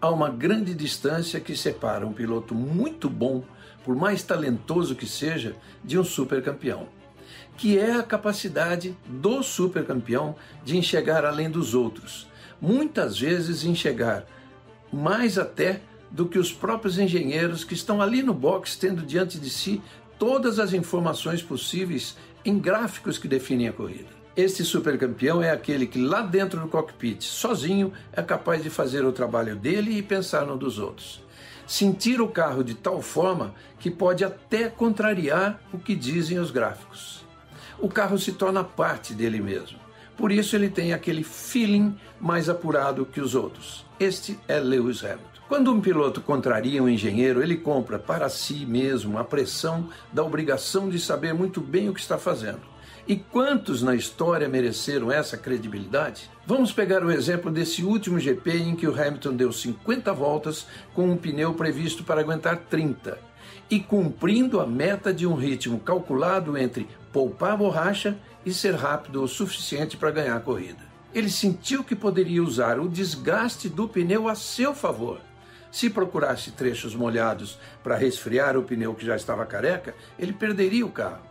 Há 0.00 0.10
uma 0.10 0.30
grande 0.30 0.74
distância 0.74 1.38
que 1.38 1.54
separa 1.54 2.04
um 2.04 2.12
piloto 2.12 2.54
muito 2.56 3.08
bom, 3.08 3.44
por 3.84 3.96
mais 3.96 4.22
talentoso 4.22 4.94
que 4.94 5.06
seja, 5.06 5.56
de 5.82 5.98
um 5.98 6.04
supercampeão, 6.04 6.88
que 7.56 7.78
é 7.78 7.92
a 7.92 8.02
capacidade 8.02 8.96
do 9.06 9.42
supercampeão 9.42 10.34
de 10.64 10.76
enxergar 10.76 11.24
além 11.24 11.50
dos 11.50 11.74
outros, 11.74 12.26
muitas 12.60 13.18
vezes 13.18 13.64
enxergar 13.64 14.24
mais 14.92 15.38
até 15.38 15.80
do 16.10 16.26
que 16.26 16.38
os 16.38 16.52
próprios 16.52 16.98
engenheiros 16.98 17.64
que 17.64 17.74
estão 17.74 18.02
ali 18.02 18.22
no 18.22 18.34
box 18.34 18.76
tendo 18.76 19.02
diante 19.02 19.38
de 19.38 19.48
si 19.48 19.80
todas 20.18 20.58
as 20.58 20.72
informações 20.72 21.42
possíveis 21.42 22.16
em 22.44 22.58
gráficos 22.58 23.16
que 23.16 23.28
definem 23.28 23.68
a 23.68 23.72
corrida. 23.72 24.20
Este 24.36 24.64
supercampeão 24.64 25.42
é 25.42 25.50
aquele 25.50 25.86
que 25.86 26.00
lá 26.00 26.22
dentro 26.22 26.60
do 26.60 26.68
cockpit, 26.68 27.22
sozinho, 27.22 27.92
é 28.12 28.22
capaz 28.22 28.62
de 28.62 28.70
fazer 28.70 29.04
o 29.04 29.12
trabalho 29.12 29.56
dele 29.56 29.96
e 29.96 30.02
pensar 30.02 30.46
no 30.46 30.56
dos 30.56 30.78
outros. 30.78 31.22
Sentir 31.70 32.20
o 32.20 32.26
carro 32.26 32.64
de 32.64 32.74
tal 32.74 33.00
forma 33.00 33.54
que 33.78 33.92
pode 33.92 34.24
até 34.24 34.68
contrariar 34.68 35.60
o 35.72 35.78
que 35.78 35.94
dizem 35.94 36.36
os 36.36 36.50
gráficos. 36.50 37.24
O 37.78 37.88
carro 37.88 38.18
se 38.18 38.32
torna 38.32 38.64
parte 38.64 39.14
dele 39.14 39.40
mesmo. 39.40 39.78
Por 40.16 40.32
isso 40.32 40.56
ele 40.56 40.68
tem 40.68 40.92
aquele 40.92 41.22
feeling 41.22 41.96
mais 42.20 42.48
apurado 42.48 43.06
que 43.06 43.20
os 43.20 43.36
outros. 43.36 43.86
Este 44.00 44.36
é 44.48 44.58
Lewis 44.58 45.04
Hamilton. 45.04 45.22
Quando 45.48 45.72
um 45.72 45.80
piloto 45.80 46.20
contraria 46.20 46.82
um 46.82 46.88
engenheiro, 46.88 47.40
ele 47.40 47.56
compra 47.56 48.00
para 48.00 48.28
si 48.28 48.66
mesmo 48.66 49.16
a 49.16 49.22
pressão 49.22 49.88
da 50.12 50.24
obrigação 50.24 50.88
de 50.88 50.98
saber 50.98 51.32
muito 51.32 51.60
bem 51.60 51.88
o 51.88 51.94
que 51.94 52.00
está 52.00 52.18
fazendo. 52.18 52.69
E 53.08 53.16
quantos 53.16 53.82
na 53.82 53.94
história 53.94 54.48
mereceram 54.48 55.10
essa 55.10 55.36
credibilidade? 55.36 56.30
Vamos 56.46 56.72
pegar 56.72 57.04
o 57.04 57.10
exemplo 57.10 57.50
desse 57.50 57.82
último 57.82 58.18
GP 58.18 58.50
em 58.58 58.76
que 58.76 58.86
o 58.86 58.94
Hamilton 58.94 59.34
deu 59.34 59.52
50 59.52 60.12
voltas 60.12 60.66
com 60.94 61.10
um 61.10 61.16
pneu 61.16 61.54
previsto 61.54 62.04
para 62.04 62.20
aguentar 62.20 62.58
30 62.68 63.18
e 63.70 63.80
cumprindo 63.80 64.60
a 64.60 64.66
meta 64.66 65.12
de 65.12 65.26
um 65.26 65.34
ritmo 65.34 65.80
calculado 65.80 66.56
entre 66.58 66.88
poupar 67.12 67.56
borracha 67.56 68.18
e 68.44 68.52
ser 68.52 68.74
rápido 68.74 69.22
o 69.22 69.28
suficiente 69.28 69.96
para 69.96 70.10
ganhar 70.10 70.36
a 70.36 70.40
corrida. 70.40 70.90
Ele 71.12 71.30
sentiu 71.30 71.82
que 71.82 71.96
poderia 71.96 72.42
usar 72.42 72.78
o 72.78 72.88
desgaste 72.88 73.68
do 73.68 73.88
pneu 73.88 74.28
a 74.28 74.34
seu 74.34 74.74
favor 74.74 75.20
se 75.70 75.88
procurasse 75.88 76.50
trechos 76.50 76.94
molhados 76.94 77.58
para 77.82 77.96
resfriar 77.96 78.56
o 78.56 78.62
pneu 78.62 78.94
que 78.94 79.06
já 79.06 79.14
estava 79.14 79.46
careca, 79.46 79.94
ele 80.18 80.32
perderia 80.32 80.84
o 80.84 80.90
carro. 80.90 81.29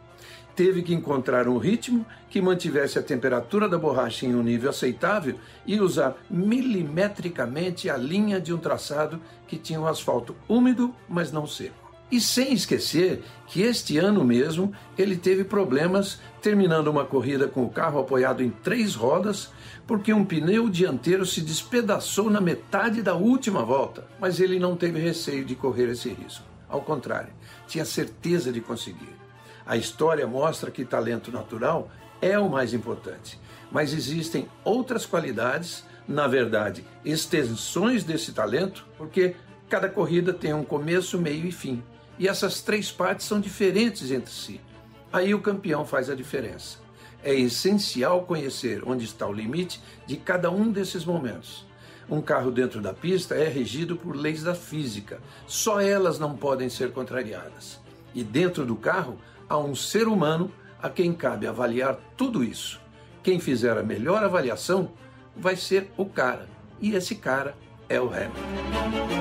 Teve 0.59 0.81
que 0.81 0.93
encontrar 0.93 1.47
um 1.47 1.57
ritmo 1.57 2.05
que 2.29 2.41
mantivesse 2.41 2.99
a 2.99 3.01
temperatura 3.01 3.69
da 3.69 3.77
borracha 3.77 4.25
em 4.25 4.35
um 4.35 4.43
nível 4.43 4.71
aceitável 4.71 5.35
e 5.65 5.79
usar 5.79 6.17
milimetricamente 6.29 7.89
a 7.89 7.95
linha 7.95 8.41
de 8.41 8.53
um 8.53 8.57
traçado 8.57 9.21
que 9.47 9.55
tinha 9.55 9.79
um 9.79 9.87
asfalto 9.87 10.35
úmido, 10.49 10.93
mas 11.07 11.31
não 11.31 11.47
seco. 11.47 11.95
E 12.11 12.19
sem 12.19 12.51
esquecer 12.51 13.23
que 13.47 13.61
este 13.61 13.97
ano 13.97 14.21
mesmo 14.25 14.73
ele 14.97 15.15
teve 15.15 15.45
problemas 15.45 16.19
terminando 16.41 16.89
uma 16.89 17.05
corrida 17.05 17.47
com 17.47 17.63
o 17.63 17.69
carro 17.69 17.97
apoiado 17.97 18.43
em 18.43 18.49
três 18.49 18.95
rodas, 18.95 19.49
porque 19.87 20.11
um 20.11 20.25
pneu 20.25 20.67
dianteiro 20.67 21.25
se 21.25 21.39
despedaçou 21.39 22.29
na 22.29 22.41
metade 22.41 23.01
da 23.01 23.15
última 23.15 23.63
volta. 23.63 24.05
Mas 24.19 24.41
ele 24.41 24.59
não 24.59 24.75
teve 24.75 24.99
receio 24.99 25.45
de 25.45 25.55
correr 25.55 25.87
esse 25.87 26.09
risco. 26.09 26.43
Ao 26.67 26.81
contrário, 26.81 27.31
tinha 27.65 27.85
certeza 27.85 28.51
de 28.51 28.59
conseguir. 28.59 29.18
A 29.69 29.77
história 29.77 30.25
mostra 30.25 30.71
que 30.71 30.83
talento 30.83 31.31
natural 31.31 31.91
é 32.19 32.39
o 32.39 32.49
mais 32.49 32.73
importante, 32.73 33.39
mas 33.71 33.93
existem 33.93 34.49
outras 34.63 35.05
qualidades, 35.05 35.85
na 36.07 36.27
verdade, 36.27 36.83
extensões 37.05 38.03
desse 38.03 38.31
talento, 38.31 38.87
porque 38.97 39.35
cada 39.69 39.87
corrida 39.87 40.33
tem 40.33 40.55
um 40.55 40.63
começo, 40.63 41.19
meio 41.19 41.45
e 41.45 41.51
fim. 41.51 41.83
E 42.17 42.27
essas 42.27 42.63
três 42.63 42.91
partes 42.91 43.27
são 43.27 43.39
diferentes 43.39 44.09
entre 44.09 44.33
si. 44.33 44.59
Aí 45.13 45.35
o 45.35 45.39
campeão 45.39 45.85
faz 45.85 46.09
a 46.09 46.15
diferença. 46.15 46.79
É 47.23 47.35
essencial 47.35 48.23
conhecer 48.23 48.81
onde 48.87 49.05
está 49.05 49.27
o 49.27 49.31
limite 49.31 49.79
de 50.07 50.17
cada 50.17 50.49
um 50.49 50.71
desses 50.71 51.05
momentos. 51.05 51.63
Um 52.09 52.21
carro 52.21 52.49
dentro 52.49 52.81
da 52.81 52.91
pista 52.91 53.35
é 53.35 53.47
regido 53.47 53.95
por 53.95 54.15
leis 54.15 54.41
da 54.41 54.55
física, 54.55 55.19
só 55.45 55.79
elas 55.79 56.17
não 56.17 56.35
podem 56.35 56.69
ser 56.69 56.91
contrariadas. 56.91 57.79
E 58.15 58.23
dentro 58.23 58.65
do 58.65 58.75
carro 58.75 59.19
há 59.49 59.57
um 59.57 59.73
ser 59.73 60.07
humano 60.07 60.51
a 60.81 60.89
quem 60.89 61.11
cabe 61.11 61.47
avaliar 61.47 61.97
tudo 62.15 62.43
isso. 62.43 62.79
Quem 63.23 63.39
fizer 63.39 63.77
a 63.77 63.83
melhor 63.83 64.23
avaliação 64.23 64.91
vai 65.35 65.55
ser 65.55 65.91
o 65.97 66.05
cara, 66.05 66.47
e 66.79 66.93
esse 66.95 67.15
cara 67.15 67.55
é 67.89 67.99
o 67.99 68.07
Hamilton. 68.07 69.19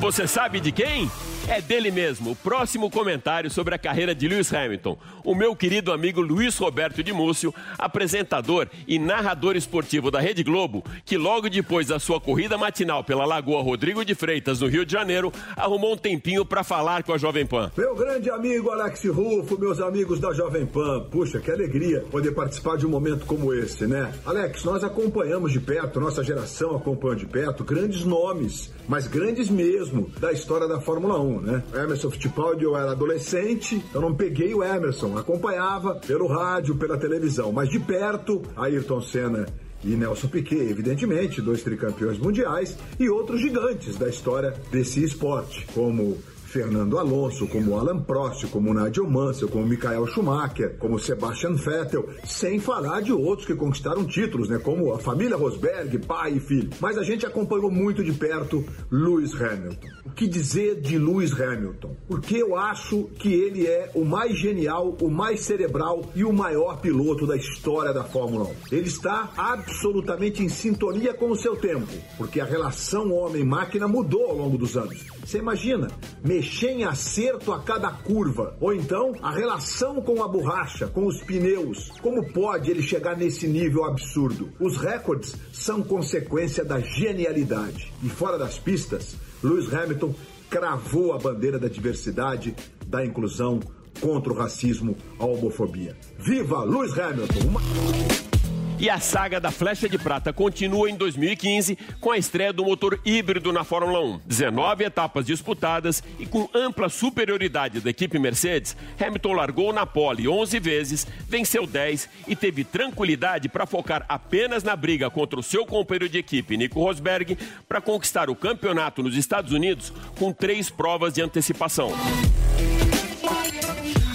Você 0.00 0.26
sabe 0.26 0.60
de 0.60 0.72
quem? 0.72 1.10
É 1.48 1.60
dele 1.60 1.92
mesmo, 1.92 2.32
o 2.32 2.36
próximo 2.36 2.90
comentário 2.90 3.48
sobre 3.48 3.72
a 3.72 3.78
carreira 3.78 4.12
de 4.12 4.26
Lewis 4.26 4.52
Hamilton. 4.52 4.98
O 5.22 5.32
meu 5.32 5.54
querido 5.54 5.92
amigo 5.92 6.20
Luiz 6.20 6.58
Roberto 6.58 7.04
de 7.04 7.12
Múcio, 7.12 7.54
apresentador 7.78 8.68
e 8.86 8.98
narrador 8.98 9.54
esportivo 9.54 10.10
da 10.10 10.18
Rede 10.18 10.42
Globo, 10.42 10.82
que 11.04 11.16
logo 11.16 11.48
depois 11.48 11.86
da 11.86 12.00
sua 12.00 12.20
corrida 12.20 12.58
matinal 12.58 13.04
pela 13.04 13.24
Lagoa 13.24 13.62
Rodrigo 13.62 14.04
de 14.04 14.12
Freitas, 14.12 14.60
no 14.60 14.66
Rio 14.66 14.84
de 14.84 14.92
Janeiro, 14.92 15.32
arrumou 15.56 15.94
um 15.94 15.96
tempinho 15.96 16.44
para 16.44 16.64
falar 16.64 17.04
com 17.04 17.12
a 17.12 17.18
Jovem 17.18 17.46
Pan. 17.46 17.70
Meu 17.76 17.94
grande 17.94 18.28
amigo 18.28 18.70
Alex 18.70 19.04
Rufo, 19.04 19.56
meus 19.56 19.80
amigos 19.80 20.18
da 20.18 20.32
Jovem 20.32 20.66
Pan, 20.66 21.04
puxa, 21.12 21.38
que 21.38 21.50
alegria 21.52 22.00
poder 22.10 22.32
participar 22.32 22.76
de 22.76 22.86
um 22.86 22.90
momento 22.90 23.24
como 23.24 23.54
esse, 23.54 23.86
né? 23.86 24.12
Alex, 24.26 24.64
nós 24.64 24.82
acompanhamos 24.82 25.52
de 25.52 25.60
perto, 25.60 26.00
nossa 26.00 26.24
geração 26.24 26.74
acompanha 26.74 27.14
de 27.14 27.26
perto 27.26 27.62
grandes 27.62 28.04
nomes, 28.04 28.72
mas 28.88 29.06
grandes 29.06 29.48
mesmo, 29.48 30.10
da 30.18 30.32
história 30.32 30.66
da 30.66 30.80
Fórmula 30.80 31.20
1 31.20 31.35
né? 31.40 31.62
Emerson 31.74 32.10
Fittipaldi, 32.10 32.64
eu 32.64 32.76
era 32.76 32.92
adolescente, 32.92 33.82
eu 33.94 34.00
não 34.00 34.14
peguei 34.14 34.54
o 34.54 34.62
Emerson, 34.62 35.16
acompanhava 35.16 35.94
pelo 35.94 36.26
rádio, 36.26 36.76
pela 36.76 36.98
televisão, 36.98 37.52
mas 37.52 37.68
de 37.68 37.78
perto, 37.78 38.42
Ayrton 38.56 39.00
Senna 39.00 39.46
e 39.84 39.88
Nelson 39.90 40.28
Piquet, 40.28 40.68
evidentemente, 40.70 41.40
dois 41.40 41.62
tricampeões 41.62 42.18
mundiais 42.18 42.76
e 42.98 43.08
outros 43.08 43.40
gigantes 43.40 43.96
da 43.96 44.08
história 44.08 44.54
desse 44.70 45.02
esporte, 45.04 45.66
como 45.72 46.18
Fernando 46.56 46.98
Alonso, 46.98 47.46
como 47.46 47.76
Alan 47.76 47.98
Prost, 47.98 48.46
como 48.46 48.72
Nigel 48.72 49.06
Mansell, 49.06 49.46
como 49.46 49.66
Michael 49.66 50.06
Schumacher, 50.06 50.78
como 50.78 50.98
Sebastian 50.98 51.52
Vettel, 51.52 52.08
sem 52.24 52.58
falar 52.58 53.02
de 53.02 53.12
outros 53.12 53.46
que 53.46 53.54
conquistaram 53.54 54.06
títulos, 54.06 54.48
né? 54.48 54.58
Como 54.58 54.94
a 54.94 54.98
família 54.98 55.36
Rosberg, 55.36 55.98
pai 56.06 56.36
e 56.36 56.40
filho. 56.40 56.70
Mas 56.80 56.96
a 56.96 57.02
gente 57.02 57.26
acompanhou 57.26 57.70
muito 57.70 58.02
de 58.02 58.10
perto 58.10 58.64
Lewis 58.90 59.34
Hamilton. 59.34 59.86
O 60.06 60.10
que 60.12 60.26
dizer 60.26 60.80
de 60.80 60.96
Lewis 60.96 61.38
Hamilton? 61.38 61.94
Porque 62.08 62.36
eu 62.36 62.56
acho 62.56 63.04
que 63.18 63.34
ele 63.34 63.66
é 63.66 63.90
o 63.94 64.02
mais 64.02 64.38
genial, 64.38 64.96
o 65.02 65.10
mais 65.10 65.40
cerebral 65.40 66.10
e 66.14 66.24
o 66.24 66.32
maior 66.32 66.80
piloto 66.80 67.26
da 67.26 67.36
história 67.36 67.92
da 67.92 68.02
Fórmula 68.02 68.44
1. 68.44 68.76
Ele 68.76 68.88
está 68.88 69.30
absolutamente 69.36 70.42
em 70.42 70.48
sintonia 70.48 71.12
com 71.12 71.30
o 71.30 71.36
seu 71.36 71.54
tempo, 71.54 71.92
porque 72.16 72.40
a 72.40 72.46
relação 72.46 73.12
homem-máquina 73.12 73.86
mudou 73.86 74.30
ao 74.30 74.36
longo 74.38 74.56
dos 74.56 74.74
anos. 74.74 75.04
Você 75.22 75.38
imagina, 75.38 75.88
mexer 76.24 76.45
em 76.66 76.84
acerto 76.84 77.52
a 77.52 77.60
cada 77.60 77.90
curva, 77.90 78.56
ou 78.60 78.72
então 78.72 79.14
a 79.22 79.30
relação 79.30 80.00
com 80.00 80.22
a 80.22 80.28
borracha, 80.28 80.86
com 80.86 81.06
os 81.06 81.22
pneus. 81.22 81.90
Como 82.00 82.32
pode 82.32 82.70
ele 82.70 82.82
chegar 82.82 83.16
nesse 83.16 83.46
nível 83.46 83.84
absurdo? 83.84 84.52
Os 84.60 84.76
recordes 84.76 85.34
são 85.52 85.82
consequência 85.82 86.64
da 86.64 86.80
genialidade. 86.80 87.92
E 88.02 88.08
fora 88.08 88.38
das 88.38 88.58
pistas, 88.58 89.16
Lewis 89.42 89.72
Hamilton 89.72 90.14
cravou 90.48 91.12
a 91.12 91.18
bandeira 91.18 91.58
da 91.58 91.68
diversidade, 91.68 92.54
da 92.86 93.04
inclusão 93.04 93.60
contra 94.00 94.32
o 94.32 94.36
racismo, 94.36 94.96
a 95.18 95.24
homofobia. 95.24 95.96
Viva 96.18 96.62
Lewis 96.64 96.98
Hamilton! 96.98 97.48
Uma... 97.48 98.35
E 98.78 98.90
a 98.90 99.00
saga 99.00 99.40
da 99.40 99.50
Flecha 99.50 99.88
de 99.88 99.96
Prata 99.96 100.34
continua 100.34 100.90
em 100.90 100.96
2015 100.96 101.78
com 101.98 102.10
a 102.10 102.18
estreia 102.18 102.52
do 102.52 102.62
motor 102.62 103.00
híbrido 103.06 103.50
na 103.50 103.64
Fórmula 103.64 104.00
1. 104.00 104.20
19 104.26 104.84
etapas 104.84 105.24
disputadas 105.24 106.02
e 106.18 106.26
com 106.26 106.46
ampla 106.52 106.90
superioridade 106.90 107.80
da 107.80 107.88
equipe 107.88 108.18
Mercedes, 108.18 108.76
Hamilton 109.00 109.32
largou 109.32 109.72
na 109.72 109.86
pole 109.86 110.28
11 110.28 110.60
vezes, 110.60 111.06
venceu 111.26 111.66
10 111.66 112.06
e 112.28 112.36
teve 112.36 112.64
tranquilidade 112.64 113.48
para 113.48 113.64
focar 113.64 114.04
apenas 114.10 114.62
na 114.62 114.76
briga 114.76 115.08
contra 115.08 115.40
o 115.40 115.42
seu 115.42 115.64
companheiro 115.64 116.10
de 116.10 116.18
equipe, 116.18 116.56
Nico 116.58 116.78
Rosberg, 116.78 117.38
para 117.66 117.80
conquistar 117.80 118.28
o 118.28 118.36
campeonato 118.36 119.02
nos 119.02 119.16
Estados 119.16 119.52
Unidos 119.52 119.90
com 120.18 120.32
três 120.32 120.68
provas 120.68 121.14
de 121.14 121.22
antecipação. 121.22 121.92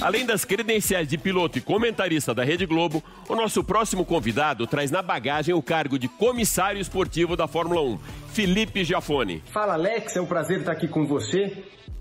Além 0.02 0.26
das 0.26 0.44
credenciais 0.44 1.08
de 1.08 1.16
piloto 1.16 1.60
e 1.60 1.62
comentarista 1.62 2.34
da 2.34 2.44
Rede 2.44 2.66
Globo, 2.66 3.04
o 3.30 3.36
nosso 3.36 3.64
próximo 3.64 4.04
convidado 4.04 4.66
traz 4.66 4.90
na 4.90 5.00
bagagem 5.00 5.54
o 5.54 5.62
cargo 5.62 6.00
de 6.00 6.08
comissário 6.08 6.82
esportivo 6.82 7.36
da 7.36 7.48
Fórmula 7.48 7.82
1, 7.84 8.00
Felipe 8.32 8.84
Giafone. 8.86 9.44
Fala 9.46 9.74
Alex, 9.74 10.16
é 10.16 10.22
um 10.22 10.26
prazer 10.26 10.60
estar 10.60 10.72
aqui 10.72 10.88
com 10.88 11.06
você. 11.06 11.52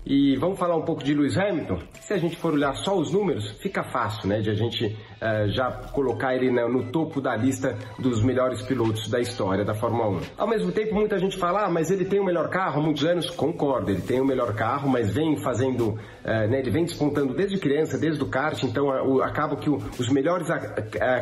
E 0.05 0.35
vamos 0.37 0.57
falar 0.57 0.75
um 0.75 0.81
pouco 0.81 1.03
de 1.03 1.13
Lewis 1.13 1.37
Hamilton? 1.37 1.77
Se 2.01 2.13
a 2.13 2.17
gente 2.17 2.35
for 2.35 2.53
olhar 2.53 2.75
só 2.75 2.97
os 2.97 3.11
números, 3.11 3.51
fica 3.61 3.83
fácil, 3.83 4.27
né? 4.27 4.41
De 4.41 4.49
a 4.49 4.53
gente 4.55 4.85
uh, 4.87 5.47
já 5.49 5.71
colocar 5.71 6.35
ele 6.35 6.49
né, 6.49 6.65
no 6.65 6.91
topo 6.91 7.21
da 7.21 7.35
lista 7.35 7.77
dos 7.99 8.23
melhores 8.23 8.63
pilotos 8.63 9.07
da 9.09 9.19
história 9.19 9.63
da 9.63 9.75
Fórmula 9.75 10.09
1. 10.09 10.21
Ao 10.39 10.47
mesmo 10.47 10.71
tempo, 10.71 10.95
muita 10.95 11.19
gente 11.19 11.37
fala, 11.37 11.65
ah, 11.65 11.69
mas 11.69 11.91
ele 11.91 12.03
tem 12.05 12.19
o 12.19 12.25
melhor 12.25 12.49
carro 12.49 12.79
há 12.79 12.83
muitos 12.83 13.05
anos. 13.05 13.29
Concordo, 13.29 13.91
ele 13.91 14.01
tem 14.01 14.19
o 14.19 14.25
melhor 14.25 14.55
carro, 14.55 14.89
mas 14.89 15.13
vem 15.13 15.37
fazendo, 15.37 15.89
uh, 15.89 16.49
né? 16.49 16.59
Ele 16.59 16.71
vem 16.71 16.83
despontando 16.83 17.35
desde 17.35 17.59
criança, 17.59 17.95
desde 17.95 18.23
o 18.23 18.27
kart, 18.27 18.61
então 18.63 18.87
uh, 18.87 19.21
acaba 19.21 19.55
que 19.55 19.69
o, 19.69 19.77
os 19.99 20.09
melhores 20.09 20.47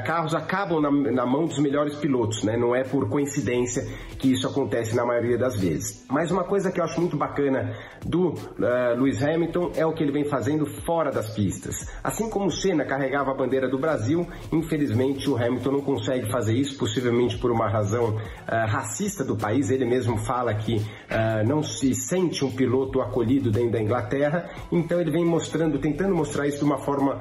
carros 0.05 0.33
acabam 0.33 0.79
na, 0.79 0.89
na, 0.89 1.25
mão 1.25 1.45
dos 1.45 1.59
melhores 1.59 1.95
pilotos, 1.95 2.43
né? 2.43 2.55
Não 2.55 2.73
é 2.73 2.85
por 2.85 3.09
coincidência 3.09 3.85
que 4.17 4.31
isso 4.31 4.47
acontece 4.47 4.95
na 4.99 5.05
maioria 5.05 5.37
das 5.37 5.55
vezes. 5.57 6.05
Mas 6.09 6.29
uma 6.29 6.43
coisa 6.43 6.71
que 6.71 6.79
eu 6.79 6.83
acho 6.83 6.99
muito 6.99 7.15
bacana 7.15 7.73
do 8.05 8.29
uh, 8.29 8.95
Lewis 8.97 9.23
Hamilton 9.23 9.71
é 9.75 9.85
o 9.85 9.93
que 9.93 10.03
ele 10.03 10.11
vem 10.11 10.25
fazendo 10.25 10.65
fora 10.65 11.11
das 11.11 11.33
pistas. 11.33 11.89
Assim 12.03 12.29
como 12.29 12.47
o 12.47 12.51
Senna 12.51 12.85
carregava 12.85 13.31
a 13.31 13.33
bandeira 13.33 13.69
do 13.69 13.77
Brasil, 13.77 14.27
infelizmente 14.51 15.29
o 15.29 15.37
Hamilton 15.37 15.71
não 15.71 15.81
consegue 15.81 16.29
fazer 16.29 16.53
isso, 16.53 16.77
possivelmente 16.77 17.37
por 17.37 17.51
uma 17.51 17.69
razão 17.69 18.15
uh, 18.15 18.19
racista 18.67 19.23
do 19.23 19.37
país. 19.37 19.71
Ele 19.71 19.85
mesmo 19.85 20.17
fala 20.17 20.53
que 20.53 20.75
uh, 20.75 21.47
não 21.47 21.63
se 21.63 21.93
sente 21.95 22.43
um 22.43 22.51
piloto 22.51 23.01
acolhido 23.01 23.51
dentro 23.51 23.71
da 23.71 23.81
Inglaterra, 23.81 24.49
então 24.71 24.99
ele 24.99 25.11
vem 25.11 25.23
mostrando, 25.23 25.79
tentando 25.79 26.13
mostrar 26.13 26.47
isso 26.47 26.59
de 26.59 26.65
uma 26.65 26.77
forma 26.79 27.19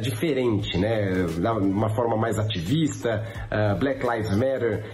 diferente, 0.00 0.78
né? 0.78 1.26
uma 1.60 1.90
forma 1.90 2.16
mais 2.16 2.38
ativista, 2.38 3.24
Black 3.78 4.04
Lives 4.06 4.30
Matter, 4.36 4.84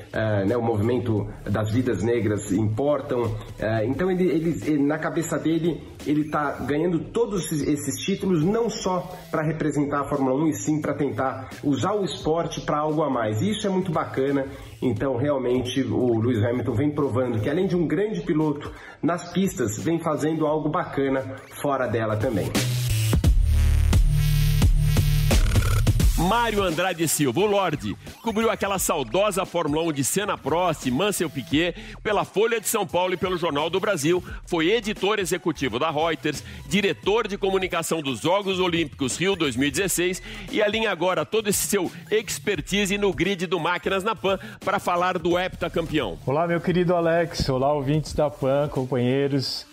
né? 0.47 0.56
o 0.56 0.62
movimento 0.62 1.26
das 1.44 1.70
vidas 1.70 2.02
negras 2.02 2.18
importam. 2.53 3.37
então 3.85 4.11
ele, 4.11 4.29
ele 4.29 4.79
na 4.79 4.99
cabeça 4.99 5.39
dele 5.39 5.81
ele 6.07 6.23
está 6.23 6.53
ganhando 6.61 6.99
todos 7.13 7.51
esses 7.53 8.01
títulos 8.01 8.45
não 8.45 8.71
só 8.71 9.11
para 9.31 9.43
representar 9.43 10.01
a 10.01 10.05
Fórmula 10.05 10.35
1 10.45 10.49
e 10.49 10.53
sim 10.55 10.81
para 10.81 10.95
tentar 10.95 11.51
usar 11.63 11.93
o 11.95 12.05
esporte 12.05 12.61
para 12.61 12.79
algo 12.79 13.03
a 13.03 13.11
mais. 13.11 13.43
E 13.43 13.51
isso 13.51 13.67
é 13.67 13.71
muito 13.71 13.93
bacana. 13.93 14.47
Então, 14.81 15.17
realmente, 15.17 15.83
o 15.83 16.19
Lewis 16.21 16.43
Hamilton 16.43 16.73
vem 16.73 16.91
provando 16.91 17.41
que, 17.41 17.51
além 17.51 17.67
de 17.67 17.77
um 17.77 17.87
grande 17.87 18.23
piloto 18.23 18.73
nas 19.03 19.33
pistas, 19.33 19.79
vem 19.79 19.99
fazendo 19.99 20.47
algo 20.47 20.69
bacana 20.69 21.37
fora 21.61 21.87
dela 21.87 22.17
também. 22.17 22.49
Mário 26.19 26.65
Andrade 26.65 27.07
Silva, 27.07 27.39
o 27.39 27.47
Lorde, 27.47 27.97
cobriu 28.23 28.50
aquela 28.50 28.76
saudosa 28.81 29.47
Fórmula 29.47 29.83
1 29.85 29.93
de 29.93 30.02
Senna 30.02 30.37
Prost 30.37 30.85
e 30.85 30.91
Mansell 30.91 31.31
Piquet 31.31 31.76
pela 32.02 32.25
Folha 32.25 32.61
de 32.61 32.67
São 32.67 32.85
Paulo 32.85 33.15
e 33.15 33.17
pelo 33.17 33.39
Jornal 33.39 33.71
do 33.71 33.78
Brasil, 33.78 34.23
foi 34.45 34.69
editor 34.73 35.21
executivo 35.21 35.78
da 35.78 35.93
Reuters, 35.93 36.43
diretor 36.67 37.28
de 37.28 37.39
comunicação 37.39 38.02
dos 38.02 38.21
Jogos 38.21 38.59
Olímpicos 38.59 39.17
Rio 39.17 39.37
2016 39.37 40.21
e 40.50 40.61
alinha 40.61 40.91
agora 40.91 41.25
todo 41.25 41.49
esse 41.49 41.69
seu 41.69 41.89
expertise 42.11 42.99
no 42.99 43.13
grid 43.13 43.47
do 43.47 43.61
Máquinas 43.61 44.02
na 44.02 44.17
Pan 44.17 44.41
para 44.65 44.81
falar 44.81 45.19
do 45.19 45.39
heptacampeão. 45.39 46.19
Olá, 46.26 46.49
meu 46.49 46.61
querido 46.61 46.97
Alex, 46.97 47.49
olá, 47.49 47.73
ouvintes 47.73 48.13
da 48.13 48.28
Pan, 48.28 48.67
companheiros 48.69 49.65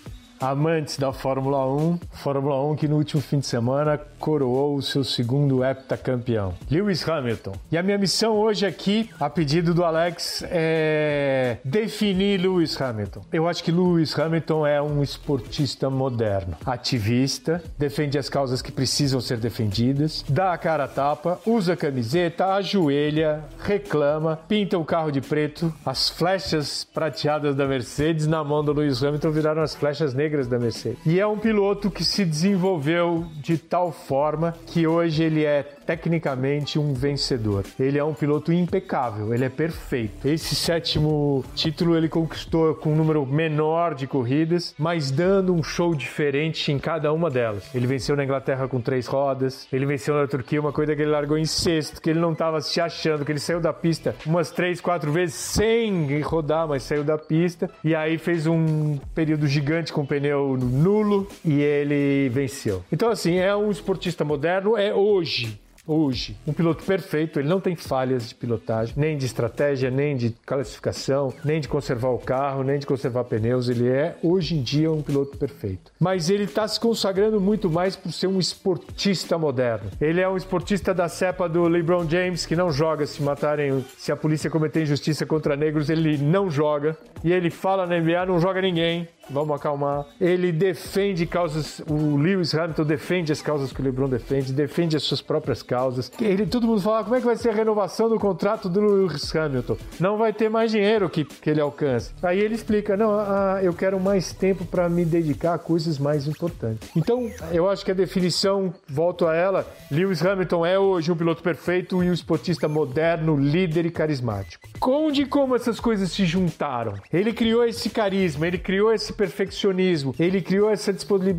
amantes 0.46 0.98
da 0.98 1.12
Fórmula 1.12 1.66
1, 1.68 2.00
Fórmula 2.12 2.62
1 2.72 2.76
que 2.76 2.88
no 2.88 2.98
último 2.98 3.22
fim 3.22 3.40
de 3.40 3.48
semana 3.48 4.00
coroou 4.20 4.76
o 4.76 4.82
seu 4.82 5.04
segundo 5.04 5.64
heptacampeão, 5.64 6.54
Lewis 6.70 7.08
Hamilton. 7.08 7.54
E 7.72 7.78
a 7.78 7.84
minha 7.84 7.98
missão 7.98 8.36
hoje 8.36 8.66
aqui, 8.66 9.10
a 9.20 9.30
pedido 9.30 9.74
do 9.74 9.84
Alex, 9.84 10.44
é 10.50 11.58
definir 11.64 12.42
Lewis 12.42 12.80
Hamilton. 12.80 13.24
Eu 13.34 13.48
acho 13.48 13.64
que 13.64 13.72
Lewis 13.72 14.18
Hamilton 14.18 14.68
é 14.68 14.82
um 14.82 15.02
esportista 15.02 15.90
moderno, 15.90 16.56
ativista, 16.66 17.64
defende 17.78 18.18
as 18.18 18.30
causas 18.30 18.62
que 18.62 18.72
precisam 18.72 19.20
ser 19.20 19.38
defendidas, 19.38 20.24
dá 20.30 20.54
a 20.54 20.58
cara 20.58 20.84
a 20.84 20.88
tapa, 20.88 21.40
usa 21.46 21.74
a 21.74 21.78
camiseta, 21.78 22.54
ajoelha, 22.54 23.44
reclama, 23.60 24.40
pinta 24.48 24.78
o 24.78 24.86
carro 24.86 25.12
de 25.12 25.22
preto, 25.22 25.74
as 25.84 26.10
flechas 26.10 26.84
prateadas 26.84 27.56
da 27.56 27.66
Mercedes 27.66 28.28
na 28.28 28.44
mão 28.44 28.64
do 28.64 28.74
Lewis 28.74 29.04
Hamilton 29.04 29.32
viraram 29.32 29.62
as 29.64 29.74
flechas 29.74 30.14
negras 30.14 30.35
da 30.44 30.60
Mercedes. 30.60 31.00
E 31.06 31.20
é 31.20 31.26
um 31.26 31.38
piloto 31.38 31.90
que 31.90 32.04
se 32.04 32.26
desenvolveu 32.26 33.26
de 33.42 33.58
tal 33.58 33.92
forma 33.92 34.56
que 34.68 34.86
hoje 34.86 35.24
ele 35.24 35.46
é 35.46 35.75
tecnicamente 35.86 36.80
um 36.80 36.94
vencedor. 36.94 37.64
Ele 37.80 37.98
é 37.98 38.04
um 38.04 38.14
piloto 38.14 38.52
impecável, 38.52 39.34
ele 39.34 39.46
é 39.46 39.50
perfeito. 39.50 40.28
Esse 40.28 40.56
sétimo 40.56 41.44
título 41.56 41.96
ele 41.96 42.10
conquistou 42.10 42.76
com 42.76 42.94
um 42.94 42.96
número 42.96 43.26
menor 43.26 43.94
de 43.94 44.08
corridas, 44.08 44.74
mas 44.78 45.12
dando 45.12 45.54
um 45.54 45.64
show 45.64 45.94
diferente 45.94 46.72
em 46.72 46.80
cada 46.80 47.14
uma 47.14 47.30
delas. 47.30 47.74
Ele 47.74 47.88
venceu 47.88 48.16
na 48.16 48.24
Inglaterra 48.24 48.68
com 48.68 48.82
três 48.82 49.08
rodas, 49.08 49.68
ele 49.72 49.86
venceu 49.86 50.16
na 50.16 50.28
Turquia 50.28 50.60
uma 50.60 50.72
coisa 50.72 50.96
que 50.96 51.02
ele 51.02 51.12
largou 51.12 51.38
em 51.38 51.46
sexto, 51.46 52.02
que 52.02 52.10
ele 52.10 52.20
não 52.20 52.34
estava 52.34 52.62
se 52.62 52.82
achando, 52.82 53.26
que 53.26 53.32
ele 53.32 53.40
saiu 53.40 53.60
da 53.60 53.74
pista 53.74 54.16
umas 54.26 54.52
três, 54.52 54.82
quatro 54.82 55.12
vezes 55.12 55.36
sem 55.36 56.20
rodar, 56.22 56.68
mas 56.68 56.84
saiu 56.84 57.04
da 57.04 57.18
pista 57.18 57.70
e 57.84 57.94
aí 57.96 58.18
fez 58.18 58.48
um 58.48 58.98
período 59.14 59.48
gigante 59.48 59.94
com 59.94 60.06
pneu 60.06 60.58
nulo 60.58 61.28
e 61.44 61.62
ele 61.62 62.30
venceu. 62.30 62.84
Então 62.92 63.10
assim, 63.10 63.38
é 63.38 63.56
um 63.56 63.70
esportista 63.70 64.24
moderno, 64.24 64.78
é 64.78 64.94
hoje 64.94 65.60
hoje 65.88 66.36
um 66.48 66.54
piloto 66.54 66.84
perfeito, 66.84 67.40
ele 67.40 67.48
não 67.48 67.60
tem 67.60 67.76
falhas 67.76 68.30
de 68.30 68.36
pilotagem, 68.36 68.94
nem 68.98 69.18
de 69.18 69.26
estratégia, 69.26 69.90
nem 69.90 70.16
de 70.16 70.36
classificação, 70.46 71.34
nem 71.44 71.60
de 71.60 71.68
conservar 71.68 72.10
o 72.10 72.18
carro, 72.18 72.64
nem 72.64 72.80
de 72.80 72.86
conservar 72.86 73.24
pneus. 73.26 73.70
Ele 73.70 73.88
é 73.88 74.16
hoje 74.24 74.56
em 74.56 74.62
dia 74.62 74.92
um 74.92 75.02
piloto 75.02 75.38
perfeito. 75.38 75.92
Mas 76.00 76.30
ele 76.30 76.44
está 76.44 76.68
se 76.68 76.80
consagrando 76.80 77.40
muito 77.40 77.70
mais 77.70 77.96
por 77.96 78.12
ser 78.12 78.28
um 78.28 78.40
esportista 78.40 79.38
moderno. 79.38 79.90
Ele 80.00 80.22
é 80.22 80.30
um 80.30 80.38
esportista 80.38 80.94
da 80.94 81.08
cepa 81.08 81.48
do 81.48 81.68
LeBron 81.68 82.08
James 82.10 82.46
que 82.46 82.56
não 82.56 82.72
joga 82.72 83.06
se 83.06 83.22
matarem, 83.22 83.84
se 83.98 84.12
a 84.12 84.16
polícia 84.16 84.50
cometer 84.50 84.84
injustiça 84.84 85.26
contra 85.26 85.56
negros, 85.56 85.90
ele 85.90 86.18
não 86.18 86.50
joga. 86.50 86.98
E 87.24 87.32
ele 87.32 87.50
fala 87.50 87.86
na 87.86 88.00
NBA, 88.00 88.26
não 88.26 88.40
joga 88.40 88.62
ninguém. 88.62 89.08
Vamos 89.30 89.56
acalmar. 89.56 90.06
Ele 90.20 90.52
defende 90.52 91.26
causas, 91.26 91.80
o 91.90 92.16
Lewis 92.18 92.54
Hamilton 92.54 92.84
defende 92.84 93.32
as 93.32 93.42
causas 93.42 93.72
que 93.72 93.82
o 93.82 93.84
LeBron 93.84 94.10
defende, 94.10 94.54
defende 94.54 94.96
as 94.96 95.04
suas 95.04 95.22
próprias 95.22 95.62
causas. 95.62 96.12
Ele, 96.20 96.46
todo 96.46 96.68
mundo 96.68 96.82
fala, 96.82 97.04
como 97.04 97.16
é 97.16 97.20
que 97.20 97.26
vai 97.26 97.36
ser 97.36 97.50
a 97.50 97.54
renovação 97.54 98.10
do 98.10 98.20
contrato 98.20 98.70
do 98.70 98.82
Lewis 98.82 99.36
Hamilton? 99.36 99.78
Não 100.00 100.18
vai 100.18 100.34
ter 100.34 100.50
mais 100.50 100.72
dinheiro 100.72 101.10
que, 101.10 101.26
que 101.26 101.50
ele 101.50 101.62
alcance. 101.62 102.14
Aí 102.22 102.40
ele 102.40 102.56
explica, 102.56 102.96
não, 102.96 103.12
ah, 103.12 103.60
eu 103.62 103.74
quero 103.74 104.00
mais 104.00 104.34
tempo 104.34 104.66
para 104.66 104.88
me 104.90 105.06
dedicar 105.06 105.56
a 105.56 105.58
coisas 105.58 105.98
mais 105.98 106.28
importantes. 106.28 106.90
Então, 106.96 107.30
eu 107.52 107.70
acho 107.70 107.84
que 107.84 107.92
a 107.92 107.96
definição, 107.96 108.74
volto 108.88 109.28
a 109.28 109.36
ela, 109.36 109.66
Lewis 109.92 110.24
Hamilton 110.26 110.66
é 110.66 110.80
hoje 110.80 111.12
um 111.12 111.16
piloto 111.16 111.42
perfeito 111.42 112.04
e 112.04 112.10
um 112.10 112.14
esportista 112.14 112.68
moderno, 112.68 113.38
líder 113.38 113.86
e 113.86 113.92
carismático. 113.92 114.68
Onde 114.82 115.26
como 115.26 115.56
essas 115.56 115.80
coisas 115.80 116.12
se 116.12 116.26
juntaram? 116.26 116.96
Ele 117.12 117.34
criou 117.34 117.64
esse 117.66 117.90
carisma, 117.90 118.48
ele 118.48 118.58
criou 118.58 118.94
esse 118.94 119.14
perfeccionismo, 119.16 120.14
ele 120.20 120.42
criou 120.42 120.70
essa 120.70 120.94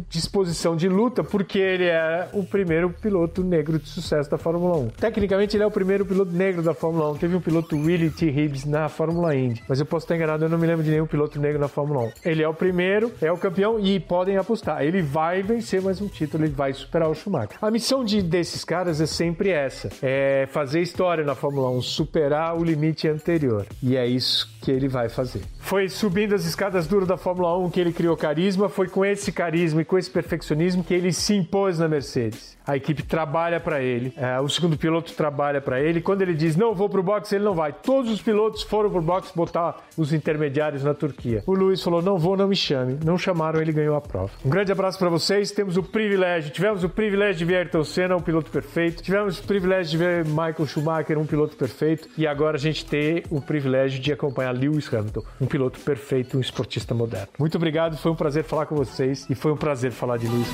disposição 0.08 0.76
de 0.76 0.88
luta 0.88 1.22
porque 1.22 1.58
ele 1.58 1.84
é 1.84 2.28
o 2.32 2.44
primeiro 2.44 2.90
piloto 2.90 3.42
negro 3.42 3.78
de 3.78 3.88
sucesso 3.88 4.30
da 4.30 4.38
Fórmula 4.38 4.76
1. 4.78 4.88
Tecnicamente, 4.88 5.56
ele 5.56 5.64
é 5.64 5.66
o 5.66 5.70
primeiro 5.70 6.04
piloto 6.04 6.32
negro 6.32 6.62
da 6.62 6.74
Fórmula 6.74 7.12
1. 7.12 7.16
Teve 7.16 7.36
um 7.36 7.40
piloto 7.40 7.76
Willie 7.76 8.10
T. 8.10 8.26
Hibbs 8.26 8.64
na 8.64 8.88
Fórmula 8.88 9.34
Indy, 9.34 9.62
mas 9.68 9.80
eu 9.80 9.86
posso 9.86 10.04
estar 10.04 10.16
enganado, 10.16 10.44
eu 10.44 10.48
não 10.48 10.58
me 10.58 10.66
lembro 10.66 10.84
de 10.84 10.90
nenhum 10.90 11.06
piloto 11.06 11.40
negro 11.40 11.60
na 11.60 11.68
Fórmula 11.68 12.06
1. 12.06 12.12
Ele 12.24 12.42
é 12.42 12.48
o 12.48 12.54
primeiro, 12.54 13.12
é 13.20 13.30
o 13.30 13.36
campeão 13.36 13.78
e 13.78 14.00
podem 14.00 14.36
apostar, 14.36 14.82
ele 14.82 15.02
vai 15.02 15.42
vencer 15.42 15.82
mais 15.82 16.00
um 16.00 16.08
título, 16.08 16.44
ele 16.44 16.52
vai 16.52 16.72
superar 16.72 17.08
o 17.08 17.14
Schumacher. 17.14 17.58
A 17.60 17.70
missão 17.70 18.04
de, 18.04 18.22
desses 18.22 18.64
caras 18.64 19.00
é 19.00 19.06
sempre 19.06 19.50
essa: 19.50 19.88
é 20.02 20.46
fazer 20.50 20.80
história 20.80 21.24
na 21.24 21.34
Fórmula 21.34 21.70
1, 21.70 21.82
superar 21.82 22.56
o 22.56 22.64
limite 22.64 23.08
anterior. 23.08 23.66
E 23.82 23.96
é 23.96 24.06
isso 24.06 24.48
que 24.60 24.70
ele 24.70 24.88
vai 24.88 25.08
fazer. 25.08 25.42
Foi 25.58 25.88
subindo 25.88 26.34
as 26.34 26.44
escadas 26.44 26.86
duras 26.86 27.08
da 27.08 27.16
Fórmula 27.16 27.56
1 27.58 27.65
que 27.70 27.80
ele 27.80 27.92
criou 27.92 28.16
carisma, 28.16 28.68
foi 28.68 28.88
com 28.88 29.04
esse 29.04 29.32
carisma 29.32 29.82
e 29.82 29.84
com 29.84 29.98
esse 29.98 30.10
perfeccionismo 30.10 30.84
que 30.84 30.94
ele 30.94 31.12
se 31.12 31.34
impôs 31.34 31.78
na 31.78 31.88
Mercedes. 31.88 32.56
A 32.66 32.76
equipe 32.76 33.04
trabalha 33.04 33.60
para 33.60 33.80
ele, 33.80 34.12
é, 34.16 34.40
o 34.40 34.48
segundo 34.48 34.76
piloto 34.76 35.12
trabalha 35.12 35.60
para 35.60 35.80
ele. 35.80 36.00
Quando 36.00 36.22
ele 36.22 36.34
diz 36.34 36.56
não 36.56 36.74
vou 36.74 36.88
pro 36.88 37.02
box, 37.02 37.32
ele 37.32 37.44
não 37.44 37.54
vai. 37.54 37.72
Todos 37.72 38.10
os 38.10 38.20
pilotos 38.20 38.62
foram 38.62 38.90
pro 38.90 39.00
box 39.00 39.30
botar 39.34 39.76
os 39.96 40.12
intermediários 40.12 40.82
na 40.82 40.92
Turquia. 40.92 41.44
O 41.46 41.54
Luiz 41.54 41.80
falou 41.80 42.02
não 42.02 42.18
vou, 42.18 42.36
não 42.36 42.48
me 42.48 42.56
chame. 42.56 42.98
Não 43.04 43.16
chamaram, 43.16 43.60
ele 43.60 43.72
ganhou 43.72 43.94
a 43.94 44.00
prova. 44.00 44.32
Um 44.44 44.50
grande 44.50 44.72
abraço 44.72 44.98
para 44.98 45.08
vocês. 45.08 45.52
Temos 45.52 45.76
o 45.76 45.82
privilégio, 45.82 46.50
tivemos 46.50 46.82
o 46.82 46.88
privilégio 46.88 47.36
de 47.36 47.44
ver 47.44 47.56
Ayrton 47.58 47.84
Senna, 47.84 48.16
um 48.16 48.20
piloto 48.20 48.50
perfeito. 48.50 49.00
Tivemos 49.00 49.38
o 49.38 49.44
privilégio 49.44 49.92
de 49.92 49.98
ver 49.98 50.24
Michael 50.24 50.66
Schumacher, 50.66 51.18
um 51.18 51.26
piloto 51.26 51.56
perfeito. 51.56 52.08
E 52.18 52.26
agora 52.26 52.56
a 52.56 52.60
gente 52.60 52.84
tem 52.84 53.22
o 53.30 53.40
privilégio 53.40 54.00
de 54.00 54.12
acompanhar 54.12 54.52
Lewis 54.52 54.92
Hamilton, 54.92 55.22
um 55.40 55.46
piloto 55.46 55.78
perfeito, 55.80 56.36
um 56.36 56.40
esportista 56.40 56.94
moderno. 56.94 57.28
Muito 57.38 57.55
obrigado, 57.56 57.96
foi 57.96 58.10
um 58.12 58.14
prazer 58.14 58.44
falar 58.44 58.66
com 58.66 58.76
vocês 58.76 59.26
e 59.28 59.34
foi 59.34 59.52
um 59.52 59.56
prazer 59.56 59.90
falar 59.90 60.16
de 60.16 60.26
Lewis. 60.26 60.48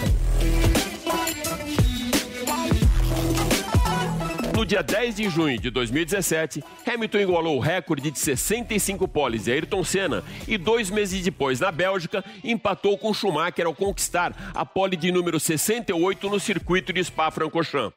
No 4.55 4.67
dia 4.67 4.83
10 4.83 5.17
de 5.17 5.29
junho 5.29 5.59
de 5.59 5.71
2017, 5.71 6.62
Hamilton 6.87 7.19
igualou 7.19 7.57
o 7.57 7.61
recorde 7.61 8.11
de 8.12 8.19
65 8.19 9.09
poles 9.09 9.45
de 9.45 9.53
Ayrton 9.53 9.83
Senna 9.83 10.23
e 10.47 10.57
dois 10.57 10.88
meses 10.88 11.21
depois, 11.23 11.59
na 11.59 11.73
Bélgica, 11.73 12.25
empatou 12.45 12.97
com 12.97 13.12
Schumacher 13.12 13.67
ao 13.67 13.75
conquistar 13.75 14.53
a 14.55 14.65
pole 14.65 14.97
de 14.97 15.11
número 15.11 15.41
68 15.41 16.31
no 16.31 16.38
circuito 16.38 16.93
de 16.93 17.03
Spa-Francorchamps. 17.03 17.97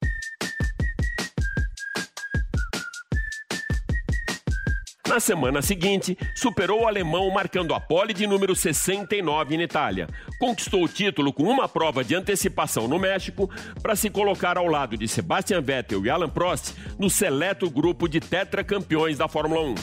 Na 5.15 5.21
semana 5.21 5.61
seguinte, 5.61 6.17
superou 6.35 6.81
o 6.81 6.87
alemão 6.89 7.31
marcando 7.31 7.73
a 7.73 7.79
pole 7.79 8.13
de 8.13 8.27
número 8.27 8.53
69 8.53 9.55
na 9.55 9.63
Itália. 9.63 10.09
Conquistou 10.37 10.83
o 10.83 10.89
título 10.89 11.31
com 11.31 11.43
uma 11.43 11.69
prova 11.69 12.03
de 12.03 12.13
antecipação 12.13 12.85
no 12.85 12.99
México 12.99 13.49
para 13.81 13.95
se 13.95 14.09
colocar 14.09 14.57
ao 14.57 14.67
lado 14.67 14.97
de 14.97 15.07
Sebastian 15.07 15.61
Vettel 15.61 16.05
e 16.05 16.09
Alan 16.09 16.27
Prost 16.27 16.73
no 16.99 17.09
seleto 17.09 17.69
grupo 17.69 18.09
de 18.09 18.19
tetracampeões 18.19 19.17
da 19.17 19.29
Fórmula 19.29 19.61
1. 19.61 19.75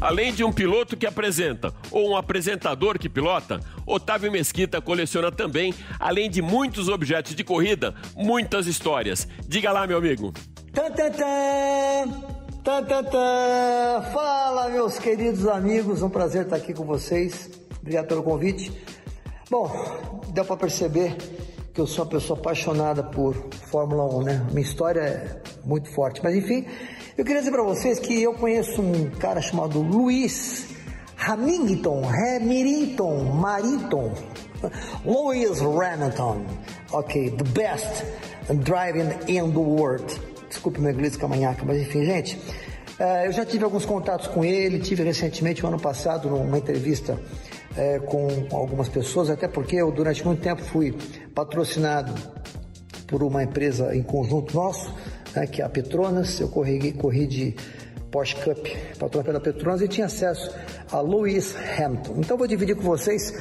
Além 0.00 0.34
de 0.34 0.42
um 0.42 0.50
piloto 0.50 0.96
que 0.96 1.06
apresenta 1.06 1.72
ou 1.92 2.10
um 2.10 2.16
apresentador 2.16 2.98
que 2.98 3.08
pilota, 3.08 3.60
Otávio 3.86 4.32
Mesquita 4.32 4.80
coleciona 4.80 5.30
também, 5.30 5.72
além 6.00 6.28
de 6.28 6.42
muitos 6.42 6.88
objetos 6.88 7.36
de 7.36 7.44
corrida, 7.44 7.94
muitas 8.16 8.66
histórias. 8.66 9.28
Diga 9.46 9.70
lá, 9.70 9.86
meu 9.86 9.98
amigo. 9.98 10.34
Tan, 10.72 10.90
tan, 10.90 11.10
tan. 11.12 12.37
Tá. 12.68 14.10
Fala, 14.12 14.68
meus 14.68 14.98
queridos 14.98 15.48
amigos, 15.48 16.02
um 16.02 16.10
prazer 16.10 16.42
estar 16.42 16.56
aqui 16.56 16.74
com 16.74 16.84
vocês. 16.84 17.48
Obrigado 17.80 18.08
pelo 18.08 18.22
convite. 18.22 18.70
Bom, 19.50 19.70
deu 20.34 20.44
para 20.44 20.54
perceber 20.54 21.16
que 21.72 21.80
eu 21.80 21.86
sou 21.86 22.04
uma 22.04 22.10
pessoa 22.10 22.38
apaixonada 22.38 23.02
por 23.02 23.34
Fórmula 23.70 24.04
1, 24.18 24.22
né? 24.22 24.46
Minha 24.50 24.60
história 24.60 25.00
é 25.00 25.42
muito 25.64 25.90
forte, 25.94 26.20
mas 26.22 26.34
enfim, 26.34 26.66
eu 27.16 27.24
queria 27.24 27.40
dizer 27.40 27.52
para 27.52 27.62
vocês 27.62 27.98
que 27.98 28.22
eu 28.22 28.34
conheço 28.34 28.82
um 28.82 29.12
cara 29.12 29.40
chamado 29.40 29.80
Luiz 29.80 30.66
Hamilton, 31.26 32.02
Hamilton, 32.04 33.24
Mariton, 33.32 34.12
Louis 35.06 35.58
Hamilton, 35.62 36.44
ok, 36.92 37.30
the 37.30 37.44
best 37.44 38.04
driving 38.62 39.08
in 39.26 39.50
the 39.52 39.58
world. 39.58 40.27
Desculpe 40.48 40.80
meu 40.80 40.92
inglês 40.92 41.16
camanhaca, 41.16 41.64
mas 41.64 41.80
enfim, 41.80 42.04
gente. 42.04 42.36
Uh, 42.98 43.26
eu 43.26 43.32
já 43.32 43.44
tive 43.44 43.62
alguns 43.62 43.84
contatos 43.84 44.26
com 44.26 44.44
ele, 44.44 44.80
tive 44.80 45.04
recentemente, 45.04 45.62
no 45.62 45.68
ano 45.68 45.78
passado, 45.78 46.28
numa 46.28 46.58
entrevista 46.58 47.12
uh, 47.12 48.02
com 48.06 48.48
algumas 48.56 48.88
pessoas, 48.88 49.30
até 49.30 49.46
porque 49.46 49.76
eu 49.76 49.92
durante 49.92 50.24
muito 50.24 50.42
tempo 50.42 50.62
fui 50.62 50.96
patrocinado 51.32 52.12
por 53.06 53.22
uma 53.22 53.44
empresa 53.44 53.94
em 53.94 54.02
conjunto 54.02 54.54
nosso, 54.54 54.92
né, 55.34 55.46
que 55.46 55.62
é 55.62 55.64
a 55.64 55.68
Petronas. 55.68 56.40
Eu 56.40 56.48
corri, 56.48 56.92
corri 56.92 57.26
de 57.26 57.54
Porsche 58.10 58.34
Cup, 58.36 58.66
patrocinado 58.98 59.22
pela 59.22 59.40
Petronas, 59.40 59.80
e 59.82 59.86
tinha 59.86 60.06
acesso 60.06 60.52
a 60.90 61.00
Lewis 61.00 61.54
Hamilton. 61.78 62.14
Então 62.18 62.36
vou 62.36 62.48
dividir 62.48 62.74
com 62.74 62.82
vocês, 62.82 63.32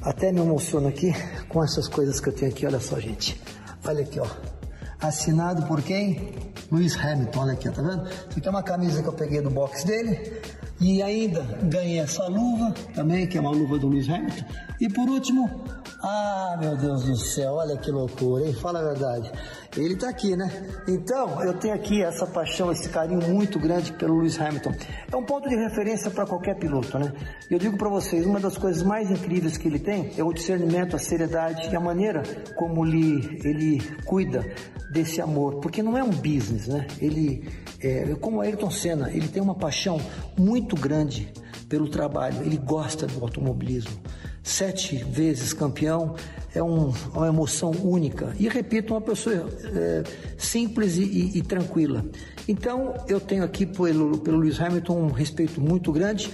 até 0.00 0.32
me 0.32 0.40
emociono 0.40 0.88
aqui 0.88 1.12
com 1.50 1.62
essas 1.62 1.86
coisas 1.86 2.18
que 2.18 2.30
eu 2.30 2.32
tenho 2.32 2.50
aqui, 2.50 2.64
olha 2.64 2.80
só, 2.80 2.98
gente. 2.98 3.38
Olha 3.84 4.00
aqui, 4.00 4.18
ó 4.18 4.59
assinado 5.00 5.66
por 5.66 5.82
quem? 5.82 6.34
Lewis 6.70 6.96
Hamilton, 6.96 7.40
olha 7.40 7.52
aqui, 7.52 7.70
tá 7.70 7.82
vendo? 7.82 8.08
Isso 8.08 8.38
aqui 8.38 8.46
é 8.46 8.50
uma 8.50 8.62
camisa 8.62 9.02
que 9.02 9.08
eu 9.08 9.12
peguei 9.12 9.40
do 9.40 9.50
box 9.50 9.84
dele. 9.84 10.40
E 10.80 11.02
ainda 11.02 11.42
ganhei 11.64 11.98
essa 11.98 12.26
luva 12.26 12.72
também, 12.94 13.26
que 13.26 13.36
é 13.36 13.40
uma 13.40 13.50
luva 13.50 13.78
do 13.78 13.88
Lewis 13.88 14.08
Hamilton. 14.08 14.44
E 14.80 14.88
por 14.88 15.08
último, 15.08 15.64
ah, 16.02 16.56
meu 16.58 16.76
Deus 16.76 17.04
do 17.04 17.16
céu, 17.16 17.54
olha 17.54 17.76
que 17.76 17.90
loucura, 17.90 18.46
hein? 18.46 18.54
Fala 18.54 18.80
a 18.80 18.82
verdade. 18.82 19.30
Ele 19.76 19.94
tá 19.94 20.08
aqui, 20.08 20.34
né? 20.34 20.50
Então, 20.88 21.42
eu 21.44 21.54
tenho 21.54 21.74
aqui 21.74 22.02
essa 22.02 22.26
paixão, 22.26 22.72
esse 22.72 22.88
carinho 22.88 23.22
muito 23.28 23.58
grande 23.58 23.92
pelo 23.92 24.18
Lewis 24.18 24.40
Hamilton. 24.40 24.72
É 25.12 25.16
um 25.16 25.24
ponto 25.24 25.48
de 25.48 25.54
referência 25.54 26.10
para 26.10 26.26
qualquer 26.26 26.56
piloto, 26.56 26.98
né? 26.98 27.12
Eu 27.48 27.58
digo 27.58 27.76
para 27.76 27.88
vocês, 27.88 28.26
uma 28.26 28.40
das 28.40 28.58
coisas 28.58 28.82
mais 28.82 29.10
incríveis 29.10 29.56
que 29.56 29.68
ele 29.68 29.78
tem 29.78 30.12
é 30.18 30.24
o 30.24 30.32
discernimento, 30.32 30.96
a 30.96 30.98
seriedade 30.98 31.70
e 31.70 31.76
a 31.76 31.80
maneira 31.80 32.22
como 32.56 32.84
ele, 32.84 33.40
ele 33.44 33.80
cuida 34.04 34.44
desse 34.90 35.20
amor, 35.20 35.60
porque 35.60 35.84
não 35.84 35.96
é 35.96 36.02
um 36.02 36.10
business, 36.10 36.66
né? 36.66 36.88
Ele, 37.00 37.48
é, 37.80 38.14
como 38.20 38.40
Ayrton 38.40 38.70
Senna, 38.70 39.08
ele 39.10 39.28
tem 39.28 39.40
uma 39.40 39.54
paixão 39.54 40.00
muito 40.36 40.74
grande 40.74 41.32
pelo 41.68 41.88
trabalho, 41.88 42.42
ele 42.42 42.56
gosta 42.56 43.06
do 43.06 43.22
automobilismo 43.22 44.00
sete 44.42 44.96
vezes 44.96 45.52
campeão, 45.52 46.14
é 46.54 46.62
um, 46.62 46.92
uma 47.14 47.28
emoção 47.28 47.70
única. 47.70 48.34
E 48.38 48.48
repito, 48.48 48.94
uma 48.94 49.00
pessoa 49.00 49.48
é, 49.74 50.02
simples 50.38 50.96
e, 50.96 51.02
e, 51.02 51.38
e, 51.38 51.42
tranquila. 51.42 52.04
Então, 52.48 52.94
eu 53.06 53.20
tenho 53.20 53.44
aqui 53.44 53.66
pelo, 53.66 54.18
pelo 54.18 54.38
Lewis 54.38 54.60
Hamilton 54.60 54.98
um 54.98 55.10
respeito 55.10 55.60
muito 55.60 55.92
grande. 55.92 56.32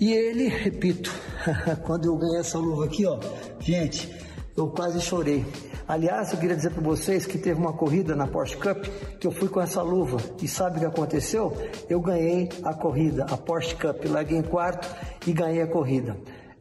E 0.00 0.12
ele, 0.12 0.48
repito, 0.48 1.12
quando 1.84 2.06
eu 2.06 2.16
ganhei 2.16 2.38
essa 2.38 2.58
luva 2.58 2.86
aqui, 2.86 3.04
ó, 3.04 3.18
gente, 3.60 4.10
eu 4.56 4.68
quase 4.68 5.00
chorei. 5.00 5.44
Aliás, 5.86 6.32
eu 6.32 6.38
queria 6.38 6.54
dizer 6.54 6.70
para 6.70 6.82
vocês 6.82 7.26
que 7.26 7.36
teve 7.36 7.58
uma 7.58 7.72
corrida 7.72 8.14
na 8.14 8.26
Porsche 8.26 8.56
Cup 8.56 8.84
que 9.18 9.26
eu 9.26 9.32
fui 9.32 9.48
com 9.48 9.60
essa 9.60 9.82
luva 9.82 10.18
e 10.40 10.46
sabe 10.46 10.76
o 10.76 10.80
que 10.80 10.86
aconteceu? 10.86 11.52
Eu 11.88 12.00
ganhei 12.00 12.48
a 12.62 12.72
corrida, 12.72 13.24
a 13.24 13.36
Porsche 13.36 13.74
Cup, 13.74 14.04
larguei 14.04 14.38
em 14.38 14.42
quarto 14.42 14.88
e 15.26 15.32
ganhei 15.32 15.62
a 15.62 15.66
corrida. 15.66 16.16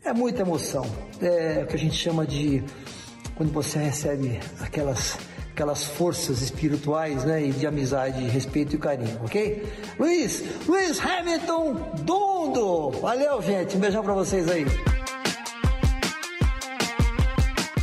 É 0.10 0.14
muita 0.14 0.42
emoção. 0.42 0.84
É 1.22 1.62
o 1.64 1.68
que 1.68 1.76
a 1.76 1.78
gente 1.78 1.94
chama 1.96 2.26
de 2.26 2.64
quando 3.36 3.54
você 3.54 3.78
recebe 3.78 4.40
aquelas 4.60 5.20
aquelas 5.52 5.84
forças 5.84 6.42
espirituais, 6.42 7.26
né, 7.26 7.44
e 7.44 7.52
de 7.52 7.68
amizade, 7.68 8.24
respeito 8.24 8.76
e 8.76 8.80
carinho, 8.80 9.20
ok? 9.24 9.62
Luiz, 10.00 10.42
Luiz 10.66 11.00
Hamilton 11.00 11.76
Dundo, 12.04 12.92
valeu 13.02 13.42
gente, 13.42 13.76
um 13.76 13.80
beijão 13.80 14.02
para 14.02 14.14
vocês 14.14 14.50
aí. 14.50 14.66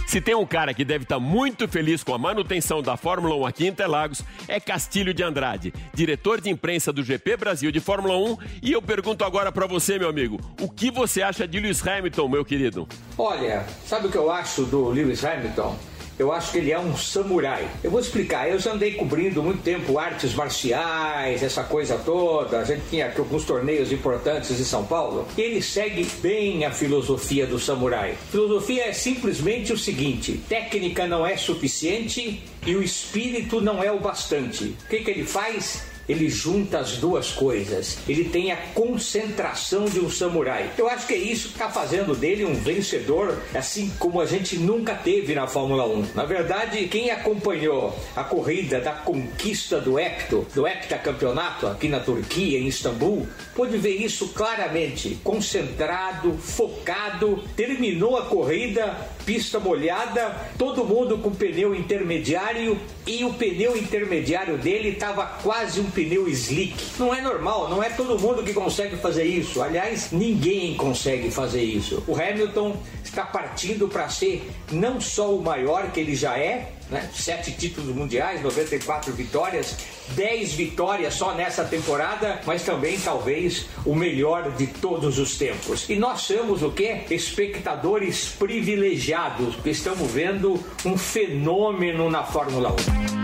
Se 0.07 0.21
tem 0.21 0.37
um 0.37 0.47
cara 0.47 0.73
que 0.73 0.85
deve 0.85 1.03
estar 1.03 1.19
muito 1.19 1.67
feliz 1.67 2.05
com 2.05 2.15
a 2.15 2.19
manutenção 2.19 2.81
da 2.81 2.97
Fórmula 2.97 3.35
1 3.35 3.47
aqui 3.47 3.65
em 3.65 3.69
Interlagos, 3.69 4.23
é 4.47 4.61
Castilho 4.61 5.13
de 5.13 5.23
Andrade, 5.23 5.75
diretor 5.93 6.41
de 6.41 6.49
imprensa 6.49 6.93
do 6.93 7.03
GP 7.03 7.37
Brasil 7.37 7.73
de 7.73 7.81
Fórmula 7.81 8.17
1. 8.17 8.39
E 8.63 8.73
eu 8.73 8.81
pergunto 8.81 9.25
agora 9.25 9.51
para 9.51 9.67
você, 9.67 9.99
meu 9.99 10.09
amigo, 10.09 10.39
o 10.61 10.71
que 10.71 10.93
você 10.93 11.23
acha 11.23 11.47
de 11.47 11.59
Lewis 11.59 11.85
Hamilton, 11.85 12.29
meu 12.29 12.45
querido? 12.45 12.87
Olha, 13.19 13.67
sabe 13.85 14.07
o 14.07 14.11
que 14.11 14.17
eu 14.17 14.31
acho 14.31 14.63
do 14.63 14.91
Lewis 14.91 15.25
Hamilton? 15.25 15.77
Eu 16.19 16.33
acho 16.33 16.53
que 16.53 16.59
ele 16.59 16.73
é 16.73 16.79
um 16.79 16.97
samurai. 16.97 17.69
Eu 17.85 17.91
vou 17.91 18.01
explicar. 18.01 18.49
Eu 18.49 18.59
já 18.59 18.73
andei 18.73 18.93
cobrindo 18.93 19.43
muito 19.43 19.63
tempo 19.63 19.99
artes 19.99 20.35
marciais, 20.35 21.43
essa 21.43 21.63
coisa 21.63 21.99
toda. 21.99 22.59
A 22.59 22.65
gente 22.65 22.83
tinha 22.89 23.07
aqui 23.07 23.21
alguns 23.21 23.45
torneios 23.45 23.93
importantes 23.93 24.59
em 24.59 24.65
São 24.65 24.85
Paulo. 24.85 25.27
E 25.37 25.43
ele 25.43 25.63
segue 25.63 26.07
bem 26.23 26.65
a 26.65 26.71
filosofia 26.71 27.47
do 27.47 27.59
samurai. 27.59 28.17
filosofia 28.31 28.87
é 28.87 28.93
simplesmente 28.93 29.73
o 29.73 29.79
seguinte: 29.79 30.41
técnica 30.49 31.07
não 31.07 31.27
é 31.27 31.37
suficiente 31.37 32.43
e 32.67 32.75
o 32.75 32.83
espírito 32.83 33.61
não 33.61 33.83
é 33.83 33.93
o 33.93 34.01
bastante. 34.01 34.65
O 34.65 34.89
que, 34.89 35.01
que 35.01 35.11
ele 35.11 35.25
faz? 35.25 35.96
Ele 36.09 36.29
junta 36.29 36.79
as 36.79 36.97
duas 36.97 37.33
coisas. 37.33 37.99
Ele 38.09 38.25
tem 38.25 38.53
a 38.53 38.57
concentração 38.57 39.87
de 39.87 40.01
um 40.01 40.11
samurai. 40.11 40.71
Eu 40.77 40.89
acho 40.89 41.07
que 41.07 41.15
é 41.15 41.19
isso 41.19 41.49
que 41.49 41.55
está 41.55 41.69
fazendo 41.69 42.15
dele 42.15 42.45
um 42.45 42.55
vencedor, 42.55 43.43
assim 43.55 43.91
como 43.99 44.21
a 44.21 44.27
gente 44.27 44.57
nunca 44.57 44.95
teve 44.95 45.35
na 45.35 45.47
Fórmula 45.47 45.87
1. 45.87 46.09
Na 46.15 46.25
verdade, 46.25 46.87
quem 46.89 47.11
acompanhou 47.11 47.97
a 48.15 48.25
corrida 48.25 48.81
da 48.81 48.93
conquista 48.93 49.81
do 49.81 49.99
Hepto, 49.99 50.47
do 50.55 50.67
heptacampeonato 50.67 51.67
aqui 51.67 51.89
na 51.89 52.01
Turquia, 52.01 52.59
em 52.59 52.67
Istambul, 52.67 53.27
pôde 53.55 53.77
ver 53.79 53.97
isso 53.97 54.29
claramente. 54.29 55.19
Concentrado, 55.23 56.37
focado, 56.39 57.43
terminou 57.57 58.17
a 58.17 58.27
corrida, 58.27 58.97
pista 59.27 59.59
molhada, 59.59 60.35
todo 60.57 60.85
mundo 60.85 61.19
com 61.19 61.33
pneu 61.33 61.75
intermediário 61.75 62.79
e 63.05 63.25
o 63.25 63.35
pneu 63.35 63.77
intermediário 63.77 64.57
dele 64.57 64.91
estava 64.91 65.27
quase 65.43 65.81
um 65.81 65.91
pneu 65.91 66.29
slick. 66.29 66.75
Não 66.99 67.13
é 67.13 67.21
normal, 67.21 67.69
não 67.69 67.83
é 67.83 67.91
todo 67.91 68.19
mundo 68.19 68.45
que 68.45 68.55
consegue 68.55 68.97
fazer 68.97 69.25
isso. 69.25 69.61
Aliás, 69.61 70.13
ninguém 70.13 70.77
consegue 70.77 71.31
fazer 71.31 71.63
isso. 71.63 72.03
O 72.07 72.15
Hamilton 72.15 72.77
está 73.05 73.25
partindo 73.25 73.89
para 73.89 74.09
ser 74.09 74.49
não 74.71 75.01
só 75.01 75.35
o 75.35 75.43
maior 75.43 75.91
que 75.91 75.99
ele 75.99 76.15
já 76.15 76.39
é, 76.39 76.73
né? 76.91 77.09
Sete 77.15 77.53
títulos 77.53 77.95
mundiais, 77.95 78.43
94 78.43 79.13
vitórias, 79.13 79.77
10 80.11 80.53
vitórias 80.55 81.15
só 81.15 81.35
nessa 81.35 81.65
temporada, 81.65 82.41
mas 82.47 82.63
também 82.63 82.99
talvez 82.99 83.67
o 83.85 83.95
melhor 83.95 84.53
de 84.53 84.67
todos 84.67 85.19
os 85.19 85.37
tempos. 85.37 85.89
E 85.89 85.97
nós 85.97 86.23
somos 86.23 86.63
o 86.63 86.71
que? 86.71 87.05
Espectadores 87.11 88.29
privilegiados, 88.29 89.55
porque 89.57 89.71
estamos 89.71 90.11
vendo 90.11 90.63
um 90.85 90.97
fenômeno 90.97 92.11
na 92.11 92.23
Fórmula 92.23 92.75
1. 92.93 93.17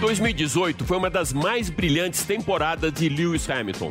2018 0.00 0.84
foi 0.84 0.98
uma 0.98 1.08
das 1.08 1.32
mais 1.32 1.70
brilhantes 1.70 2.24
temporadas 2.24 2.92
de 2.92 3.08
Lewis 3.08 3.48
Hamilton. 3.48 3.90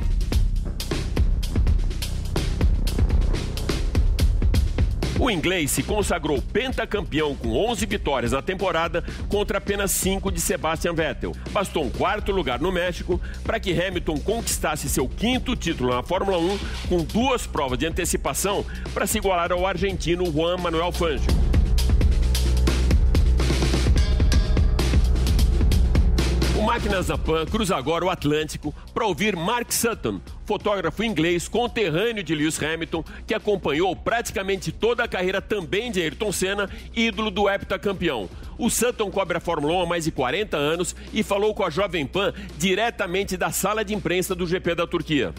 O 5.23 5.31
inglês 5.31 5.71
se 5.71 5.81
consagrou 5.81 6.41
pentacampeão 6.41 7.33
com 7.33 7.55
11 7.55 7.85
vitórias 7.85 8.33
na 8.33 8.41
temporada 8.41 9.01
contra 9.29 9.57
apenas 9.57 9.91
5 9.91 10.29
de 10.29 10.41
Sebastian 10.41 10.93
Vettel. 10.93 11.31
Bastou 11.51 11.85
um 11.85 11.89
quarto 11.89 12.33
lugar 12.33 12.59
no 12.59 12.73
México 12.73 13.21
para 13.41 13.57
que 13.57 13.71
Hamilton 13.71 14.17
conquistasse 14.17 14.89
seu 14.89 15.07
quinto 15.07 15.55
título 15.55 15.95
na 15.95 16.03
Fórmula 16.03 16.37
1 16.37 16.59
com 16.89 17.03
duas 17.05 17.47
provas 17.47 17.79
de 17.79 17.85
antecipação 17.85 18.65
para 18.93 19.07
se 19.07 19.17
igualar 19.17 19.53
ao 19.53 19.65
argentino 19.65 20.29
Juan 20.29 20.57
Manuel 20.57 20.91
Fangio. 20.91 21.42
Máquinas 26.73 27.05
da 27.05 27.19
Pan 27.19 27.45
cruza 27.45 27.75
agora 27.75 28.03
o 28.03 28.09
Atlântico 28.09 28.73
para 28.95 29.05
ouvir 29.05 29.35
Mark 29.35 29.71
Sutton, 29.71 30.19
fotógrafo 30.43 31.03
inglês 31.03 31.47
conterrâneo 31.47 32.23
de 32.23 32.33
Lewis 32.33 32.61
Hamilton, 32.61 33.03
que 33.27 33.35
acompanhou 33.35 33.95
praticamente 33.95 34.71
toda 34.71 35.03
a 35.03 35.07
carreira 35.07 35.39
também 35.39 35.91
de 35.91 36.01
Ayrton 36.01 36.31
Senna, 36.31 36.67
ídolo 36.95 37.29
do 37.29 37.47
heptacampeão. 37.47 38.27
O 38.57 38.69
Sutton 38.69 39.09
cobre 39.09 39.37
a 39.37 39.39
Fórmula 39.39 39.73
1 39.73 39.81
há 39.81 39.85
mais 39.85 40.05
de 40.05 40.11
40 40.11 40.57
anos 40.57 40.95
e 41.11 41.23
falou 41.23 41.53
com 41.55 41.63
a 41.63 41.69
Jovem 41.69 42.05
Pan 42.05 42.33
diretamente 42.57 43.35
da 43.35 43.51
sala 43.51 43.83
de 43.83 43.93
imprensa 43.93 44.35
do 44.35 44.45
GP 44.45 44.75
da 44.75 44.85
Turquia. 44.85 45.33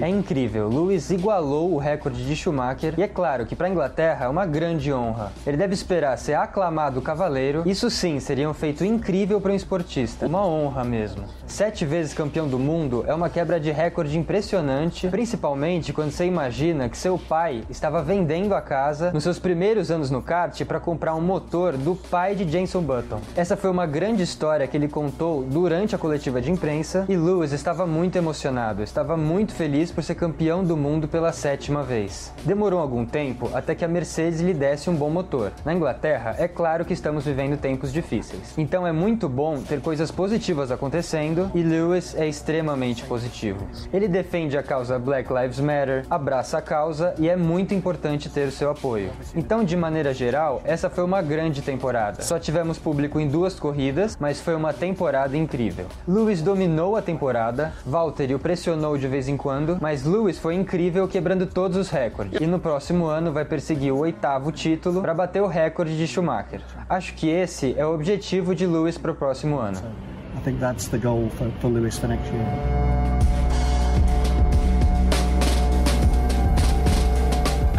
É 0.00 0.08
incrível. 0.08 0.68
Lewis 0.68 1.10
igualou 1.10 1.72
o 1.72 1.78
recorde 1.78 2.24
de 2.24 2.36
Schumacher 2.36 2.94
e 2.96 3.02
é 3.02 3.08
claro 3.08 3.44
que 3.44 3.56
para 3.56 3.66
a 3.66 3.70
Inglaterra 3.70 4.26
é 4.26 4.28
uma 4.28 4.46
grande 4.46 4.92
honra. 4.92 5.32
Ele 5.44 5.56
deve 5.56 5.74
esperar 5.74 6.16
ser 6.16 6.34
aclamado 6.34 7.00
cavaleiro. 7.02 7.64
Isso 7.66 7.90
sim 7.90 8.20
seria 8.20 8.48
um 8.48 8.54
feito 8.54 8.84
incrível 8.84 9.40
para 9.40 9.52
um 9.52 9.56
esportista. 9.56 9.99
Uma 10.22 10.46
honra 10.46 10.84
mesmo. 10.84 11.24
Sete 11.46 11.84
vezes 11.84 12.14
campeão 12.14 12.48
do 12.48 12.58
mundo 12.58 13.04
é 13.06 13.14
uma 13.14 13.28
quebra 13.28 13.60
de 13.60 13.70
recorde 13.70 14.16
impressionante, 14.16 15.08
principalmente 15.08 15.92
quando 15.92 16.10
você 16.10 16.24
imagina 16.24 16.88
que 16.88 16.96
seu 16.96 17.18
pai 17.18 17.64
estava 17.68 18.02
vendendo 18.02 18.54
a 18.54 18.60
casa 18.60 19.12
nos 19.12 19.24
seus 19.24 19.38
primeiros 19.38 19.90
anos 19.90 20.10
no 20.10 20.22
kart 20.22 20.64
para 20.64 20.80
comprar 20.80 21.14
um 21.14 21.20
motor 21.20 21.76
do 21.76 21.94
pai 21.94 22.34
de 22.34 22.48
Jenson 22.48 22.82
Button. 22.82 23.20
Essa 23.36 23.56
foi 23.56 23.70
uma 23.70 23.86
grande 23.86 24.22
história 24.22 24.66
que 24.66 24.76
ele 24.76 24.88
contou 24.88 25.42
durante 25.42 25.94
a 25.94 25.98
coletiva 25.98 26.40
de 26.40 26.50
imprensa 26.50 27.04
e 27.08 27.16
Lewis 27.16 27.52
estava 27.52 27.86
muito 27.86 28.16
emocionado, 28.16 28.82
estava 28.82 29.16
muito 29.16 29.52
feliz 29.52 29.90
por 29.90 30.02
ser 30.02 30.14
campeão 30.14 30.64
do 30.64 30.76
mundo 30.76 31.08
pela 31.08 31.32
sétima 31.32 31.82
vez. 31.82 32.32
Demorou 32.44 32.80
algum 32.80 33.04
tempo 33.04 33.50
até 33.52 33.74
que 33.74 33.84
a 33.84 33.88
Mercedes 33.88 34.40
lhe 34.40 34.54
desse 34.54 34.88
um 34.88 34.94
bom 34.94 35.10
motor. 35.10 35.52
Na 35.64 35.74
Inglaterra, 35.74 36.36
é 36.38 36.46
claro 36.46 36.84
que 36.84 36.92
estamos 36.92 37.24
vivendo 37.24 37.56
tempos 37.56 37.92
difíceis. 37.92 38.54
Então 38.56 38.86
é 38.86 38.92
muito 38.92 39.28
bom 39.28 39.60
ter 39.60 39.80
coisas 39.90 40.12
positivas 40.12 40.70
acontecendo 40.70 41.50
e 41.52 41.64
Lewis 41.64 42.14
é 42.14 42.28
extremamente 42.28 43.02
positivo. 43.06 43.66
Ele 43.92 44.06
defende 44.06 44.56
a 44.56 44.62
causa 44.62 45.00
Black 45.00 45.28
Lives 45.32 45.58
Matter, 45.58 46.06
abraça 46.08 46.58
a 46.58 46.62
causa 46.62 47.12
e 47.18 47.28
é 47.28 47.34
muito 47.34 47.74
importante 47.74 48.28
ter 48.28 48.46
o 48.46 48.52
seu 48.52 48.70
apoio. 48.70 49.10
Então, 49.34 49.64
de 49.64 49.76
maneira 49.76 50.14
geral, 50.14 50.62
essa 50.64 50.88
foi 50.88 51.02
uma 51.02 51.20
grande 51.20 51.60
temporada. 51.60 52.22
Só 52.22 52.38
tivemos 52.38 52.78
público 52.78 53.18
em 53.18 53.26
duas 53.26 53.58
corridas, 53.58 54.16
mas 54.20 54.40
foi 54.40 54.54
uma 54.54 54.72
temporada 54.72 55.36
incrível. 55.36 55.86
Lewis 56.06 56.40
dominou 56.40 56.94
a 56.94 57.02
temporada, 57.02 57.72
Valtteri 57.84 58.36
o 58.36 58.38
pressionou 58.38 58.96
de 58.96 59.08
vez 59.08 59.26
em 59.26 59.36
quando, 59.36 59.76
mas 59.80 60.04
Lewis 60.04 60.38
foi 60.38 60.54
incrível 60.54 61.08
quebrando 61.08 61.46
todos 61.46 61.76
os 61.76 61.90
recordes. 61.90 62.40
E 62.40 62.46
no 62.46 62.60
próximo 62.60 63.06
ano 63.06 63.32
vai 63.32 63.44
perseguir 63.44 63.92
o 63.92 63.98
oitavo 63.98 64.52
título 64.52 65.00
para 65.00 65.14
bater 65.14 65.42
o 65.42 65.48
recorde 65.48 65.98
de 65.98 66.06
Schumacher. 66.06 66.60
Acho 66.88 67.12
que 67.14 67.28
esse 67.28 67.74
é 67.76 67.84
o 67.84 67.92
objetivo 67.92 68.54
de 68.54 68.68
Lewis 68.68 68.96
para 68.96 69.10
o 69.10 69.16
próximo 69.16 69.58
ano. 69.58 69.79
I 69.82 70.40
think 70.40 70.60
that's 70.60 70.88
the 70.88 70.98
goal 70.98 71.28
for, 71.30 71.50
for 71.60 71.68
Lewis 71.68 71.98
for 71.98 72.08
next 72.08 72.32
year. 72.32 73.19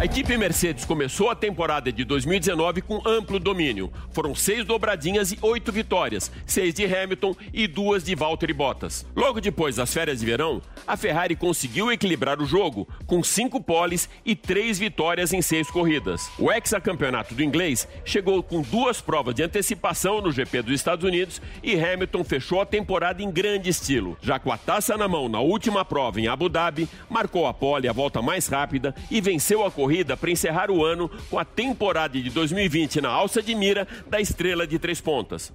A 0.02 0.04
equipe 0.04 0.36
Mercedes 0.36 0.84
começou 0.84 1.30
a 1.30 1.34
temporada 1.36 1.92
de 1.92 2.04
2019 2.04 2.82
com 2.82 3.00
amplo 3.06 3.38
domínio. 3.38 3.88
Foram 4.10 4.34
seis 4.34 4.64
dobradinhas 4.64 5.30
e 5.30 5.38
oito 5.40 5.70
vitórias, 5.70 6.28
seis 6.44 6.74
de 6.74 6.84
Hamilton 6.84 7.36
e 7.54 7.68
duas 7.68 8.02
de 8.02 8.12
Valtteri 8.12 8.52
Bottas. 8.52 9.06
Logo 9.14 9.40
depois 9.40 9.76
das 9.76 9.94
férias 9.94 10.18
de 10.18 10.26
verão, 10.26 10.60
a 10.88 10.96
Ferrari 10.96 11.36
conseguiu 11.36 11.92
equilibrar 11.92 12.42
o 12.42 12.44
jogo 12.44 12.88
com 13.06 13.22
cinco 13.22 13.60
poles 13.60 14.10
e 14.26 14.34
três 14.34 14.76
vitórias 14.76 15.32
em 15.32 15.40
seis 15.40 15.70
corridas. 15.70 16.28
O 16.36 16.50
hexacampeonato 16.50 17.36
do 17.36 17.42
inglês 17.44 17.86
chegou 18.04 18.42
com 18.42 18.60
duas 18.60 19.00
provas 19.00 19.36
de 19.36 19.44
antecipação 19.44 20.20
no 20.20 20.32
GP 20.32 20.62
dos 20.62 20.74
Estados 20.74 21.04
Unidos 21.04 21.40
e 21.62 21.78
Hamilton 21.78 22.24
fechou 22.24 22.60
a 22.60 22.66
temporada 22.66 23.22
em 23.22 23.30
grande 23.30 23.70
estilo. 23.70 24.18
Já 24.20 24.40
com 24.40 24.50
a 24.50 24.58
taça 24.58 24.96
na 24.96 25.06
mão 25.06 25.28
na 25.28 25.38
última 25.38 25.84
prova 25.84 26.20
em 26.20 26.26
Abu 26.26 26.48
Dhabi, 26.48 26.88
marcou 27.08 27.46
a 27.46 27.54
pole 27.54 27.86
a 27.86 27.92
volta 27.92 28.20
mais 28.20 28.48
rápida 28.48 28.92
e 29.08 29.20
venceu 29.20 29.64
a 29.64 29.70
corrida 29.70 29.91
corrida 29.92 30.16
para 30.16 30.30
encerrar 30.30 30.70
o 30.70 30.82
ano 30.82 31.10
com 31.28 31.38
a 31.38 31.44
temporada 31.44 32.18
de 32.18 32.30
2020 32.30 33.02
na 33.02 33.10
alça 33.10 33.42
de 33.42 33.54
mira 33.54 33.86
da 34.08 34.18
estrela 34.18 34.66
de 34.66 34.78
três 34.78 35.02
pontas. 35.02 35.52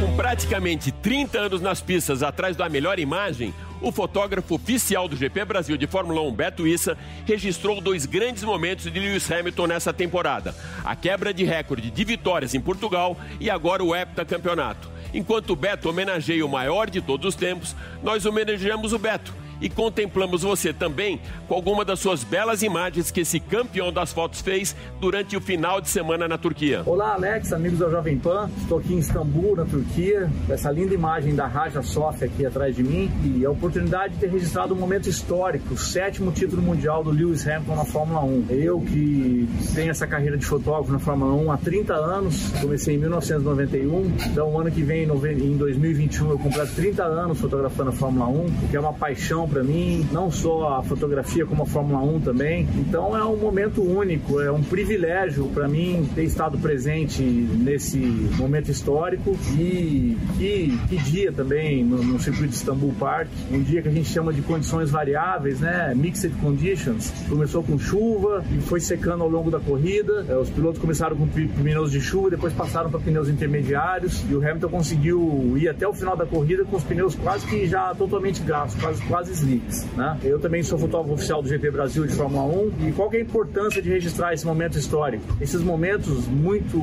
Com 0.00 0.16
praticamente 0.16 0.90
30 0.90 1.38
anos 1.38 1.60
nas 1.60 1.80
pistas 1.80 2.24
atrás 2.24 2.56
da 2.56 2.68
melhor 2.68 2.98
imagem, 2.98 3.54
o 3.80 3.92
fotógrafo 3.92 4.56
oficial 4.56 5.06
do 5.06 5.16
GP 5.16 5.44
Brasil 5.44 5.76
de 5.76 5.86
Fórmula 5.86 6.20
1, 6.22 6.32
Beto 6.32 6.66
Issa, 6.66 6.98
registrou 7.24 7.80
dois 7.80 8.06
grandes 8.06 8.42
momentos 8.42 8.90
de 8.90 8.98
Lewis 8.98 9.30
Hamilton 9.30 9.68
nessa 9.68 9.92
temporada: 9.92 10.52
a 10.84 10.96
quebra 10.96 11.32
de 11.32 11.44
recorde 11.44 11.92
de 11.92 12.04
vitórias 12.04 12.54
em 12.54 12.60
Portugal 12.60 13.16
e 13.38 13.48
agora 13.48 13.84
o 13.84 13.94
heptacampeonato. 13.94 14.90
Enquanto 15.14 15.50
o 15.50 15.56
Beto 15.56 15.88
homenageia 15.88 16.44
o 16.44 16.48
maior 16.48 16.88
de 16.88 17.00
todos 17.00 17.26
os 17.26 17.34
tempos, 17.34 17.76
nós 18.02 18.24
homenageamos 18.24 18.92
o 18.92 18.98
Beto 18.98 19.32
e 19.62 19.70
contemplamos 19.70 20.42
você 20.42 20.72
também 20.72 21.20
com 21.46 21.54
alguma 21.54 21.84
das 21.84 22.00
suas 22.00 22.24
belas 22.24 22.62
imagens 22.62 23.10
que 23.10 23.20
esse 23.20 23.38
campeão 23.38 23.92
das 23.92 24.12
fotos 24.12 24.40
fez 24.40 24.74
durante 25.00 25.36
o 25.36 25.40
final 25.40 25.80
de 25.80 25.88
semana 25.88 26.26
na 26.26 26.36
Turquia. 26.36 26.82
Olá, 26.84 27.14
Alex, 27.14 27.52
amigos 27.52 27.78
da 27.78 27.88
Jovem 27.88 28.18
Pan. 28.18 28.50
Estou 28.60 28.78
aqui 28.78 28.92
em 28.92 28.98
Istambul, 28.98 29.56
na 29.56 29.64
Turquia, 29.64 30.28
essa 30.48 30.70
linda 30.70 30.92
imagem 30.92 31.34
da 31.34 31.46
Raja 31.46 31.80
Sofia 31.82 32.26
aqui 32.26 32.44
atrás 32.44 32.74
de 32.74 32.82
mim 32.82 33.10
e 33.24 33.46
a 33.46 33.50
oportunidade 33.50 34.14
de 34.14 34.20
ter 34.20 34.30
registrado 34.30 34.74
um 34.74 34.76
momento 34.76 35.08
histórico, 35.08 35.74
o 35.74 35.78
sétimo 35.78 36.32
título 36.32 36.60
mundial 36.60 37.04
do 37.04 37.10
Lewis 37.10 37.46
Hamilton 37.46 37.76
na 37.76 37.84
Fórmula 37.84 38.24
1. 38.24 38.46
Eu 38.50 38.80
que 38.80 39.48
tenho 39.74 39.90
essa 39.90 40.06
carreira 40.06 40.36
de 40.36 40.44
fotógrafo 40.44 40.90
na 40.90 40.98
Fórmula 40.98 41.34
1 41.34 41.52
há 41.52 41.56
30 41.56 41.94
anos, 41.94 42.50
comecei 42.60 42.96
em 42.96 42.98
1991, 42.98 44.12
então 44.26 44.58
ano 44.58 44.70
que 44.70 44.82
vem, 44.82 45.04
em 45.04 45.56
2021, 45.56 46.30
eu 46.30 46.38
completo 46.38 46.74
30 46.74 47.04
anos 47.04 47.40
fotografando 47.40 47.90
a 47.90 47.92
Fórmula 47.92 48.26
1, 48.26 48.68
que 48.70 48.76
é 48.76 48.80
uma 48.80 48.92
paixão 48.92 49.46
para 49.52 49.62
mim, 49.62 50.06
não 50.10 50.30
só 50.30 50.78
a 50.78 50.82
fotografia 50.82 51.44
como 51.44 51.62
a 51.62 51.66
Fórmula 51.66 52.00
1 52.00 52.20
também. 52.20 52.66
Então 52.76 53.16
é 53.16 53.22
um 53.22 53.36
momento 53.36 53.82
único, 53.82 54.40
é 54.40 54.50
um 54.50 54.62
privilégio 54.62 55.44
para 55.52 55.68
mim 55.68 56.08
ter 56.14 56.24
estado 56.24 56.56
presente 56.58 57.22
nesse 57.22 57.98
momento 57.98 58.70
histórico 58.70 59.36
e 59.58 60.16
que, 60.38 60.78
que 60.88 60.96
dia 60.96 61.30
também 61.30 61.84
no, 61.84 62.02
no, 62.02 62.18
circuito 62.18 62.48
de 62.48 62.56
Istanbul 62.56 62.94
Park, 62.98 63.28
um 63.50 63.62
dia 63.62 63.82
que 63.82 63.88
a 63.88 63.92
gente 63.92 64.08
chama 64.08 64.32
de 64.32 64.40
condições 64.40 64.90
variáveis, 64.90 65.60
né? 65.60 65.92
Mixed 65.94 66.34
conditions. 66.40 67.12
Começou 67.28 67.62
com 67.62 67.78
chuva 67.78 68.42
e 68.50 68.60
foi 68.60 68.80
secando 68.80 69.22
ao 69.22 69.28
longo 69.28 69.50
da 69.50 69.60
corrida. 69.60 70.24
É, 70.28 70.36
os 70.36 70.48
pilotos 70.48 70.80
começaram 70.80 71.16
com 71.16 71.26
pneus 71.26 71.90
de 71.90 72.00
chuva, 72.00 72.30
depois 72.30 72.54
passaram 72.54 72.90
para 72.90 73.00
pneus 73.00 73.28
intermediários 73.28 74.24
e 74.30 74.34
o 74.34 74.38
Hamilton 74.38 74.68
conseguiu 74.68 75.54
ir 75.56 75.68
até 75.68 75.86
o 75.86 75.92
final 75.92 76.16
da 76.16 76.24
corrida 76.24 76.64
com 76.64 76.76
os 76.76 76.84
pneus 76.84 77.14
quase 77.14 77.46
que 77.46 77.66
já 77.66 77.94
totalmente 77.94 78.42
gastos, 78.42 78.80
quase, 78.80 79.02
quase 79.02 79.41
slicks, 79.42 79.86
né? 79.96 80.16
Eu 80.22 80.38
também 80.38 80.62
sou 80.62 80.78
fotógrafo 80.78 81.14
oficial 81.14 81.42
do 81.42 81.48
GP 81.48 81.70
Brasil 81.70 82.06
de 82.06 82.14
Fórmula 82.14 82.44
1 82.44 82.88
e 82.88 82.92
qual 82.92 83.12
é 83.12 83.16
a 83.16 83.20
importância 83.20 83.82
de 83.82 83.90
registrar 83.90 84.32
esse 84.32 84.46
momento 84.46 84.78
histórico? 84.78 85.24
Esses 85.40 85.60
momentos 85.60 86.26
muito 86.28 86.78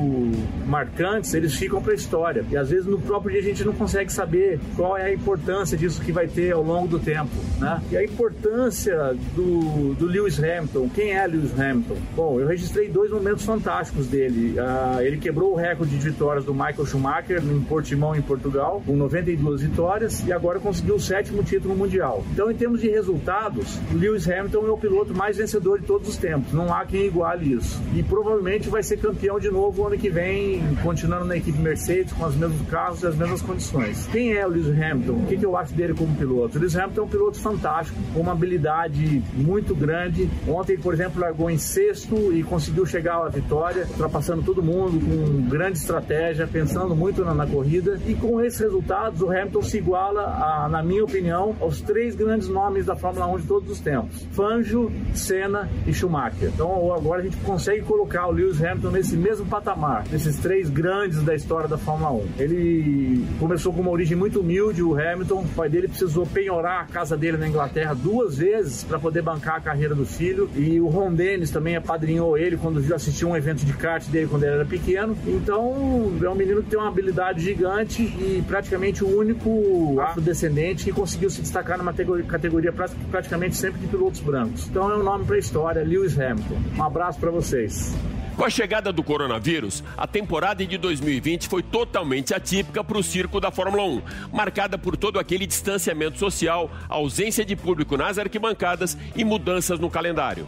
marcantes, 0.66 1.32
eles 1.34 1.54
ficam 1.54 1.82
para 1.82 1.92
a 1.92 1.94
história. 1.94 2.44
E 2.50 2.56
às 2.56 2.70
vezes 2.70 2.86
no 2.86 2.98
próprio 3.00 3.32
dia 3.32 3.40
a 3.40 3.44
gente 3.44 3.64
não 3.64 3.72
consegue 3.72 4.12
saber 4.12 4.60
qual 4.76 4.96
é 4.96 5.04
a 5.04 5.12
importância 5.12 5.76
disso 5.76 6.00
que 6.02 6.12
vai 6.12 6.28
ter 6.28 6.52
ao 6.52 6.62
longo 6.62 6.86
do 6.86 6.98
tempo, 6.98 7.30
né? 7.58 7.82
E 7.90 7.96
a 7.96 8.04
importância 8.04 9.16
do, 9.34 9.94
do 9.94 10.06
Lewis 10.06 10.38
Hamilton, 10.38 10.88
quem 10.94 11.12
é 11.12 11.26
Lewis 11.26 11.58
Hamilton? 11.58 11.96
Bom, 12.14 12.40
eu 12.40 12.46
registrei 12.46 12.88
dois 12.88 13.10
momentos 13.10 13.44
fantásticos 13.44 14.06
dele. 14.06 14.56
Uh, 14.58 15.00
ele 15.00 15.16
quebrou 15.18 15.52
o 15.52 15.56
recorde 15.56 15.96
de 15.96 16.10
vitórias 16.10 16.44
do 16.44 16.52
Michael 16.52 16.86
Schumacher 16.86 17.42
em 17.42 17.60
Portimão, 17.62 18.14
em 18.14 18.22
Portugal, 18.22 18.82
com 18.84 18.96
92 18.96 19.62
vitórias, 19.62 20.26
e 20.26 20.32
agora 20.32 20.58
conseguiu 20.58 20.96
o 20.96 21.00
sétimo 21.00 21.42
título 21.42 21.74
mundial. 21.74 22.24
Então, 22.40 22.50
em 22.50 22.54
termos 22.54 22.80
de 22.80 22.88
resultados, 22.88 23.78
Lewis 23.92 24.26
Hamilton 24.26 24.66
é 24.66 24.70
o 24.70 24.78
piloto 24.78 25.14
mais 25.14 25.36
vencedor 25.36 25.78
de 25.78 25.84
todos 25.84 26.08
os 26.08 26.16
tempos. 26.16 26.54
Não 26.54 26.72
há 26.72 26.86
quem 26.86 27.04
iguale 27.04 27.52
isso. 27.52 27.78
E 27.94 28.02
provavelmente 28.02 28.70
vai 28.70 28.82
ser 28.82 28.96
campeão 28.96 29.38
de 29.38 29.50
novo 29.50 29.86
ano 29.86 29.98
que 29.98 30.08
vem, 30.08 30.62
continuando 30.82 31.26
na 31.26 31.36
equipe 31.36 31.58
Mercedes, 31.58 32.14
com 32.14 32.24
os 32.24 32.34
mesmos 32.34 32.66
carros 32.70 33.02
e 33.02 33.08
as 33.08 33.14
mesmas 33.14 33.42
condições. 33.42 34.08
Quem 34.10 34.32
é 34.32 34.46
o 34.46 34.48
Lewis 34.48 34.68
Hamilton? 34.68 35.12
O 35.12 35.26
que, 35.26 35.36
que 35.36 35.44
eu 35.44 35.54
acho 35.54 35.74
dele 35.74 35.92
como 35.92 36.16
piloto? 36.16 36.56
O 36.56 36.60
Lewis 36.62 36.74
Hamilton 36.74 37.02
é 37.02 37.04
um 37.04 37.08
piloto 37.08 37.38
fantástico, 37.38 37.98
com 38.14 38.20
uma 38.20 38.32
habilidade 38.32 39.22
muito 39.34 39.74
grande. 39.74 40.26
Ontem, 40.48 40.78
por 40.78 40.94
exemplo, 40.94 41.20
largou 41.20 41.50
em 41.50 41.58
sexto 41.58 42.32
e 42.32 42.42
conseguiu 42.42 42.86
chegar 42.86 43.22
à 43.22 43.28
vitória, 43.28 43.86
ultrapassando 43.90 44.42
todo 44.42 44.62
mundo 44.62 44.98
com 44.98 45.46
grande 45.46 45.76
estratégia, 45.76 46.46
pensando 46.46 46.96
muito 46.96 47.22
na, 47.22 47.34
na 47.34 47.46
corrida. 47.46 48.00
E 48.06 48.14
com 48.14 48.40
esses 48.40 48.58
resultados, 48.60 49.20
o 49.20 49.30
Hamilton 49.30 49.60
se 49.60 49.76
iguala, 49.76 50.22
a, 50.22 50.68
na 50.70 50.82
minha 50.82 51.04
opinião, 51.04 51.54
aos 51.60 51.82
três 51.82 52.14
grandes 52.14 52.29
nomes 52.48 52.86
da 52.86 52.96
Fórmula 52.96 53.26
1 53.26 53.38
de 53.38 53.46
todos 53.46 53.70
os 53.70 53.80
tempos: 53.80 54.26
Fangio, 54.32 54.90
Senna 55.14 55.68
e 55.86 55.92
Schumacher. 55.92 56.50
Então 56.54 56.92
agora 56.92 57.20
a 57.20 57.24
gente 57.24 57.36
consegue 57.38 57.82
colocar 57.82 58.26
o 58.26 58.32
Lewis 58.32 58.62
Hamilton 58.62 58.90
nesse 58.90 59.16
mesmo 59.16 59.46
patamar, 59.46 60.04
nesses 60.10 60.36
três 60.38 60.68
grandes 60.68 61.22
da 61.22 61.34
história 61.34 61.68
da 61.68 61.78
Fórmula 61.78 62.12
1. 62.12 62.28
Ele 62.38 63.24
começou 63.38 63.72
com 63.72 63.80
uma 63.80 63.90
origem 63.90 64.16
muito 64.16 64.40
humilde, 64.40 64.82
o 64.82 64.98
Hamilton, 64.98 65.40
o 65.42 65.48
pai 65.48 65.68
dele 65.68 65.88
precisou 65.88 66.26
penhorar 66.26 66.82
a 66.82 66.84
casa 66.84 67.16
dele 67.16 67.36
na 67.36 67.48
Inglaterra 67.48 67.94
duas 67.94 68.36
vezes 68.36 68.84
para 68.84 68.98
poder 68.98 69.22
bancar 69.22 69.56
a 69.56 69.60
carreira 69.60 69.94
do 69.94 70.04
filho. 70.04 70.48
E 70.54 70.80
o 70.80 70.88
Ron 70.88 71.14
Dennis 71.14 71.50
também 71.50 71.76
apadrinhou 71.76 72.36
ele 72.36 72.56
quando 72.56 72.80
viu 72.80 72.94
assistir 72.94 73.24
um 73.24 73.36
evento 73.36 73.64
de 73.64 73.72
kart 73.72 74.06
dele 74.08 74.28
quando 74.28 74.44
ele 74.44 74.54
era 74.54 74.64
pequeno. 74.64 75.16
Então 75.26 76.12
é 76.22 76.28
um 76.28 76.34
menino 76.34 76.62
que 76.62 76.70
tem 76.70 76.78
uma 76.78 76.88
habilidade 76.88 77.40
gigante 77.40 78.02
e 78.02 78.42
praticamente 78.46 79.04
o 79.04 79.18
único 79.18 80.00
afrodescendente 80.00 80.84
que 80.84 80.92
conseguiu 80.92 81.30
se 81.30 81.40
destacar 81.40 81.78
numa 81.78 81.92
categoria 81.92 82.19
praticamente 82.22 83.56
sempre 83.56 83.80
de 83.80 83.86
pilotos 83.86 84.20
brancos. 84.20 84.66
Então 84.68 84.90
é 84.90 84.96
um 84.96 85.02
nome 85.02 85.24
para 85.24 85.36
a 85.36 85.38
história, 85.38 85.82
Lewis 85.82 86.18
Hamilton. 86.18 86.56
Um 86.76 86.82
abraço 86.82 87.18
para 87.18 87.30
vocês. 87.30 87.94
Com 88.40 88.46
a 88.46 88.48
chegada 88.48 88.90
do 88.90 89.02
coronavírus, 89.02 89.84
a 89.98 90.06
temporada 90.06 90.64
de 90.64 90.78
2020 90.78 91.46
foi 91.46 91.62
totalmente 91.62 92.32
atípica 92.32 92.82
para 92.82 92.96
o 92.96 93.02
circo 93.02 93.38
da 93.38 93.50
Fórmula 93.50 93.84
1, 93.84 94.02
marcada 94.32 94.78
por 94.78 94.96
todo 94.96 95.18
aquele 95.18 95.46
distanciamento 95.46 96.18
social, 96.18 96.70
ausência 96.88 97.44
de 97.44 97.54
público 97.54 97.98
nas 97.98 98.16
arquibancadas 98.16 98.96
e 99.14 99.24
mudanças 99.24 99.78
no 99.78 99.90
calendário. 99.90 100.46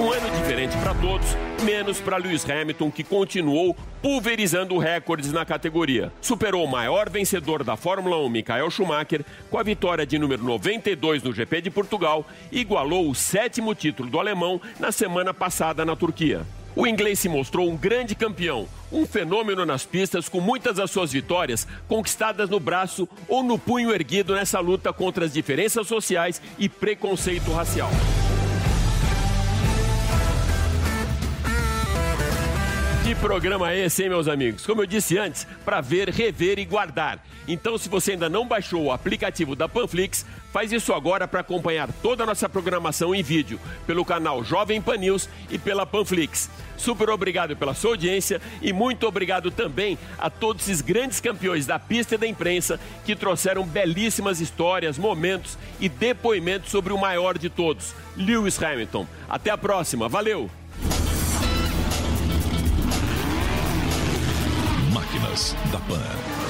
Um 0.00 0.12
ano 0.12 0.30
diferente 0.36 0.76
para 0.76 0.94
todos, 0.94 1.26
menos 1.62 2.00
para 2.00 2.16
Lewis 2.16 2.48
Hamilton, 2.48 2.90
que 2.90 3.04
continuou 3.04 3.76
pulverizando 4.02 4.78
recordes 4.78 5.32
na 5.32 5.44
categoria. 5.44 6.12
Superou 6.20 6.64
o 6.64 6.70
maior 6.70 7.10
vencedor 7.10 7.62
da 7.62 7.76
Fórmula 7.76 8.16
1, 8.18 8.28
Michael 8.28 8.70
Schumacher, 8.70 9.24
com 9.50 9.58
a 9.58 9.62
vitória 9.62 10.06
de 10.06 10.18
número 10.18 10.42
92 10.42 11.22
no 11.22 11.32
GP 11.32 11.62
de 11.62 11.70
Portugal 11.70 12.26
e 12.50 12.60
igualou 12.60 13.10
o 13.10 13.14
sétimo 13.14 13.74
título 13.74 14.08
do 14.08 14.18
alemão 14.18 14.60
na 14.78 14.90
semana 14.90 15.34
passada 15.34 15.84
na 15.84 15.94
Turquia. 15.94 16.46
O 16.74 16.86
inglês 16.86 17.18
se 17.18 17.28
mostrou 17.28 17.68
um 17.68 17.76
grande 17.76 18.14
campeão, 18.14 18.68
um 18.92 19.04
fenômeno 19.04 19.66
nas 19.66 19.84
pistas, 19.84 20.28
com 20.28 20.40
muitas 20.40 20.76
das 20.76 20.90
suas 20.90 21.12
vitórias 21.12 21.66
conquistadas 21.88 22.48
no 22.48 22.60
braço 22.60 23.08
ou 23.28 23.42
no 23.42 23.58
punho 23.58 23.92
erguido 23.92 24.34
nessa 24.34 24.60
luta 24.60 24.92
contra 24.92 25.24
as 25.24 25.32
diferenças 25.32 25.86
sociais 25.86 26.40
e 26.58 26.68
preconceito 26.68 27.50
racial. 27.52 27.90
Que 33.10 33.14
programa 33.16 33.72
é 33.72 33.86
esse, 33.86 34.04
hein, 34.04 34.08
meus 34.08 34.28
amigos? 34.28 34.64
Como 34.64 34.82
eu 34.82 34.86
disse 34.86 35.18
antes, 35.18 35.44
para 35.64 35.80
ver, 35.80 36.10
rever 36.10 36.60
e 36.60 36.64
guardar. 36.64 37.18
Então, 37.48 37.76
se 37.76 37.88
você 37.88 38.12
ainda 38.12 38.28
não 38.28 38.46
baixou 38.46 38.84
o 38.84 38.92
aplicativo 38.92 39.56
da 39.56 39.68
Panflix, 39.68 40.24
faz 40.52 40.70
isso 40.70 40.94
agora 40.94 41.26
para 41.26 41.40
acompanhar 41.40 41.90
toda 42.00 42.22
a 42.22 42.26
nossa 42.26 42.48
programação 42.48 43.12
em 43.12 43.20
vídeo 43.20 43.58
pelo 43.84 44.04
canal 44.04 44.44
Jovem 44.44 44.80
Pan 44.80 44.96
News 44.96 45.28
e 45.50 45.58
pela 45.58 45.84
Panflix. 45.84 46.48
Super 46.76 47.10
obrigado 47.10 47.56
pela 47.56 47.74
sua 47.74 47.90
audiência 47.90 48.40
e 48.62 48.72
muito 48.72 49.08
obrigado 49.08 49.50
também 49.50 49.98
a 50.16 50.30
todos 50.30 50.68
esses 50.68 50.80
grandes 50.80 51.18
campeões 51.18 51.66
da 51.66 51.80
pista 51.80 52.14
e 52.14 52.18
da 52.18 52.28
imprensa 52.28 52.78
que 53.04 53.16
trouxeram 53.16 53.66
belíssimas 53.66 54.40
histórias, 54.40 54.96
momentos 54.96 55.58
e 55.80 55.88
depoimentos 55.88 56.70
sobre 56.70 56.92
o 56.92 56.98
maior 56.98 57.36
de 57.36 57.50
todos, 57.50 57.92
Lewis 58.16 58.62
Hamilton. 58.62 59.04
Até 59.28 59.50
a 59.50 59.58
próxima, 59.58 60.08
valeu! 60.08 60.48
Da 65.72 65.78
Pan. 65.86 66.49